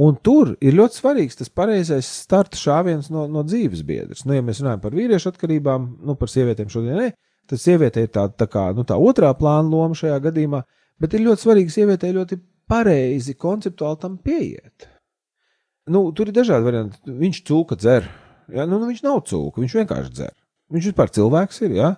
Un 0.00 0.16
tur 0.24 0.54
ir 0.64 0.72
ļoti 0.72 0.96
svarīgs 0.96 1.36
tas 1.36 1.50
pareizais 1.52 2.08
starta 2.22 2.56
šāviens 2.56 3.10
no, 3.12 3.26
no 3.28 3.42
dzīves 3.44 3.82
biedras. 3.84 4.22
Nu, 4.24 4.32
ja 4.36 4.44
mēs 4.44 4.62
runājam 4.62 4.80
par 4.80 4.96
vīriešu 4.96 5.32
atkarībām, 5.34 5.90
nu, 6.08 6.16
par 6.16 6.32
sievietēm 6.32 6.70
šodien 6.72 6.96
ne, 6.96 7.10
tad 7.50 7.60
sieviete 7.60 8.06
ir 8.06 8.08
tā, 8.14 8.24
tā 8.32 8.48
kā 8.48 8.70
nu, 8.76 8.86
tā 8.88 8.96
otrā 8.96 9.34
plāna 9.36 9.68
loma 9.68 9.98
šajā 9.98 10.16
gadījumā. 10.30 10.62
Bet 11.02 11.12
ir 11.16 11.26
ļoti 11.26 11.44
svarīgi 11.44 11.74
sievietei 11.74 12.14
ļoti 12.16 12.40
pareizi 12.72 13.36
konceptuāli 13.36 14.00
tam 14.00 14.16
pieiet. 14.22 14.88
Nu, 15.92 16.06
tur 16.16 16.30
ir 16.30 16.36
dažādi 16.36 16.64
varianti. 16.64 17.00
Viņš 17.04 17.42
cūka 17.48 17.76
dzer. 17.76 18.06
Ja? 18.48 18.64
Nu, 18.64 18.78
nu, 18.78 18.86
viņš 18.88 19.02
nav 19.04 19.24
cūka, 19.28 19.60
viņš 19.60 19.78
vienkārši 19.80 20.14
dzer. 20.14 20.34
Viņš 20.72 20.92
vispār 20.92 21.12
cilvēks 21.12 21.64
ir. 21.66 21.74
Ja? 21.76 21.90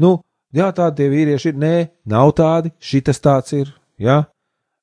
Nu, 0.00 0.16
jā, 0.54 0.70
tādi 0.76 1.10
vīrieši 1.12 1.52
ir. 1.52 1.58
Nē, 1.60 1.74
nav 2.08 2.32
tādi. 2.38 2.72
Šitas 2.80 3.20
tāds 3.24 3.56
ir. 3.58 3.74
Ja? 4.00 4.22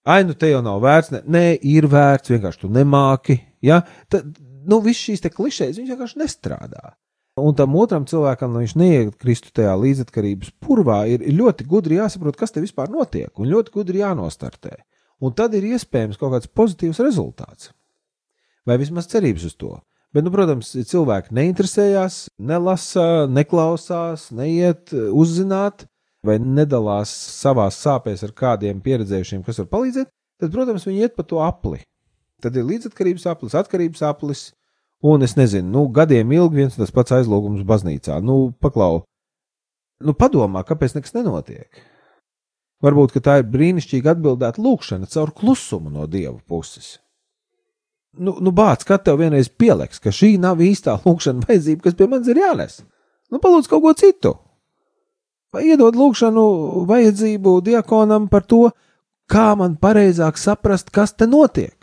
Ai, 0.03 0.23
nu 0.25 0.33
te 0.33 0.49
jau 0.49 0.63
nav 0.65 0.79
vērts. 0.81 1.11
Nē, 1.13 1.21
nē 1.29 1.45
ir 1.69 1.87
vērts. 1.91 2.33
Vienkārši 2.33 2.63
tu 2.63 2.71
nemāki. 2.73 3.37
Ja? 3.61 3.83
Tad, 4.09 4.33
nu, 4.65 4.81
viss 4.85 5.03
šīs 5.05 5.23
klišejas 5.29 5.77
vienkārši 5.81 6.21
nestrādā. 6.21 6.95
Un 7.39 7.55
tam 7.55 7.77
otram 7.79 8.03
cilvēkam, 8.09 8.51
lai 8.53 8.65
viņš 8.65 8.73
neiekristu 8.75 9.53
tajā 9.55 9.71
līdzatkarības 9.79 10.51
purvā, 10.61 11.05
ir 11.07 11.23
ļoti 11.31 11.65
gudri 11.69 11.95
jāsaprot, 11.95 12.35
kas 12.35 12.51
te 12.51 12.63
vispār 12.63 12.91
notiek, 12.91 13.31
un 13.39 13.47
ļoti 13.47 13.71
gudri 13.71 14.01
jānostartē. 14.01 14.73
Un 15.23 15.31
tad 15.37 15.55
ir 15.55 15.69
iespējams 15.69 16.19
kaut 16.19 16.33
kāds 16.35 16.49
pozitīvs 16.51 16.99
rezultāts. 17.05 17.71
Vai 18.67 18.75
vismaz 18.81 19.07
cerības 19.09 19.47
uz 19.47 19.55
to. 19.55 19.77
Bet, 20.11 20.25
nu, 20.25 20.33
protams, 20.33 20.73
cilvēki 20.89 21.31
neinteresējās, 21.37 22.25
nelasa, 22.43 23.29
neklausās, 23.31 24.27
neiet 24.35 24.91
uzzināt, 24.91 25.85
vai 26.25 26.37
nedalās 26.41 27.11
savās 27.41 27.79
sāpēs 27.81 28.23
ar 28.27 28.33
kādiem 28.37 28.81
pieredzējušiem, 28.85 29.43
kas 29.45 29.61
var 29.63 29.69
palīdzēt, 29.71 30.09
tad, 30.41 30.51
protams, 30.53 30.85
viņi 30.87 31.07
iet 31.07 31.15
pa 31.17 31.25
to 31.27 31.41
apli. 31.43 31.81
Tad 32.41 32.57
ir 32.57 32.65
līdzatkarības 32.65 33.27
aplis, 33.29 33.57
atkarības 33.57 34.03
aplis, 34.05 34.49
Un 35.01 35.21
es 35.25 35.33
nezinu, 35.33 35.65
nu, 35.73 35.87
gadiem 35.89 36.31
ilgi 36.31 36.59
viens 36.59 36.75
un 36.77 36.83
tas 36.83 36.93
pats 36.93 37.15
aizlūgums 37.17 37.65
baznīcā. 37.65 38.19
Nu, 38.21 38.51
paklau, 38.61 39.01
nu, 40.05 40.13
padomā, 40.13 40.61
kāpēc 40.67 40.93
nekas 40.93 41.15
nenotiek. 41.15 41.81
Varbūt 42.85 43.17
tā 43.25 43.39
ir 43.41 43.49
brīnišķīgi 43.49 44.11
atbildēta 44.13 44.61
lūkšana 44.61 45.09
caur 45.09 45.33
klusumu 45.37 45.89
no 45.93 46.05
dieva 46.09 46.37
puses. 46.49 46.99
Nu, 48.13 48.35
nu 48.43 48.53
bāc, 48.53 48.85
kad 48.85 49.01
tev 49.05 49.17
vienreiz 49.21 49.49
pieliks, 49.49 50.01
ka 50.01 50.13
šī 50.13 50.35
nav 50.41 50.61
īstā 50.61 50.99
lūkšana 51.01 51.47
vajadzība, 51.47 51.85
kas 51.87 51.97
pie 51.97 52.09
manis 52.11 52.29
ir 52.29 52.41
jānes. 52.43 52.79
Nu, 53.33 53.41
palūdz 53.41 53.71
kaut 53.71 53.85
ko 53.85 53.97
citu. 53.97 54.35
Vai 55.51 55.65
iedod 55.67 55.97
lūkšanu 55.99 56.43
vajadzību 56.87 57.57
diakonam 57.65 58.29
par 58.31 58.45
to, 58.47 58.69
kā 59.31 59.51
man 59.59 59.75
pareizāk 59.75 60.39
saprast, 60.39 60.91
kas 60.95 61.11
te 61.11 61.27
notiek. 61.27 61.75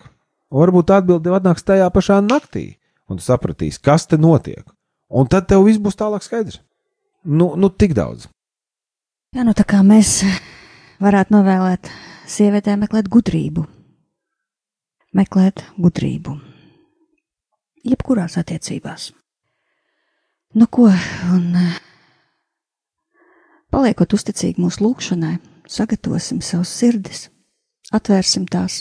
Varbūt 0.48 0.92
atbildi 0.96 1.32
atnāks 1.36 1.66
tajā 1.68 1.90
pašā 1.92 2.22
naktī 2.24 2.78
un 3.08 3.20
tu 3.20 3.24
sapratīsi, 3.24 3.80
kas 3.84 4.06
te 4.08 4.16
notiek. 4.20 4.64
Un 5.08 5.28
tad 5.28 5.48
tev 5.48 5.66
viss 5.66 5.80
būs 5.80 5.96
tālāk 5.96 6.24
skaidrs. 6.24 6.60
Nu, 7.24 7.54
nu 7.56 7.68
tik 7.68 7.92
daudz. 7.96 8.28
Jā, 9.36 9.44
nu 9.44 9.52
tā 9.56 9.64
kā 9.68 9.82
mēs 9.84 10.22
varētu 11.04 11.34
novēlēt 11.34 11.90
sievietēm 12.28 12.84
meklēt 12.84 13.10
gudrību. 13.12 13.66
Meklēt 15.16 15.64
gudrību. 15.76 16.36
Jebkurās 17.88 18.36
attiecībās. 18.40 19.10
Nu 20.56 20.68
ko, 20.72 20.88
un 21.32 21.52
paliekot 23.78 24.10
uzticīgi 24.16 24.58
mūsu 24.58 24.82
lūgšanai, 24.82 25.36
sagatavosim 25.70 26.40
savus 26.42 26.72
sirdis, 26.74 27.28
atvērsim 27.94 28.48
tās, 28.50 28.80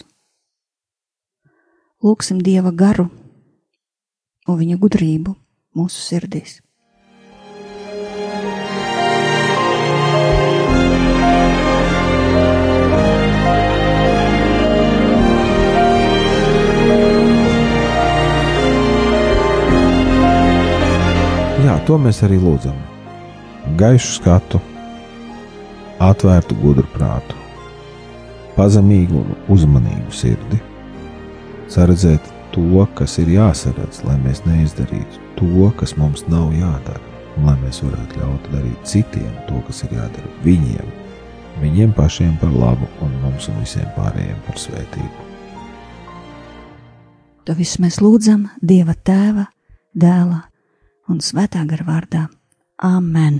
lūgsim 2.02 2.40
Dieva 2.42 2.72
garu 2.74 3.06
un 4.50 4.58
viņa 4.58 4.78
gudrību 4.82 5.36
mūsu 5.78 6.02
sirdīs. 6.02 6.64
Jā, 21.68 21.78
to 21.86 22.00
mēs 22.02 22.24
arī 22.26 22.42
lūdzam. 22.42 22.82
Gaišu 23.78 24.16
skatu, 24.16 24.64
atvērtu 26.04 26.56
gudru 26.62 26.86
prātu, 26.94 27.36
pazemīgu 28.58 29.22
un 29.22 29.36
uzmanīgu 29.54 30.14
sirdi, 30.14 30.60
saredzēt 31.72 32.32
to, 32.56 32.86
kas 32.98 33.18
ir 33.22 33.32
jāsaredz, 33.36 34.04
lai 34.08 34.18
mēs 34.24 34.44
neizdarītu 34.48 35.22
to, 35.38 35.70
kas 35.80 35.96
mums 35.98 36.26
nav 36.32 36.54
jādara, 36.56 37.02
un 37.38 37.50
lai 37.50 37.58
mēs 37.62 37.82
varētu 37.86 38.22
ļaut 38.22 38.50
darīt 38.54 38.88
citiem 38.90 39.34
to, 39.50 39.62
kas 39.68 39.84
ir 39.86 39.98
jādara 40.00 40.34
viņiem, 40.46 40.94
viņiem 41.62 41.94
pašiem 41.98 42.38
par 42.42 42.54
labu 42.54 42.90
un 43.06 43.14
mums 43.24 43.50
un 43.52 43.60
visiem 43.62 43.90
pārējiem 43.98 44.40
par 44.48 44.62
svētību. 44.62 45.26
To 47.48 47.56
visu 47.56 47.80
mēs 47.80 48.02
lūdzam 48.04 48.50
Dieva 48.60 48.98
Tēva, 49.08 49.48
Dēla 49.96 50.42
un 51.08 51.22
Svētā 51.24 51.64
gara 51.70 51.86
vārdā. 51.88 52.26
Amen! 52.84 53.40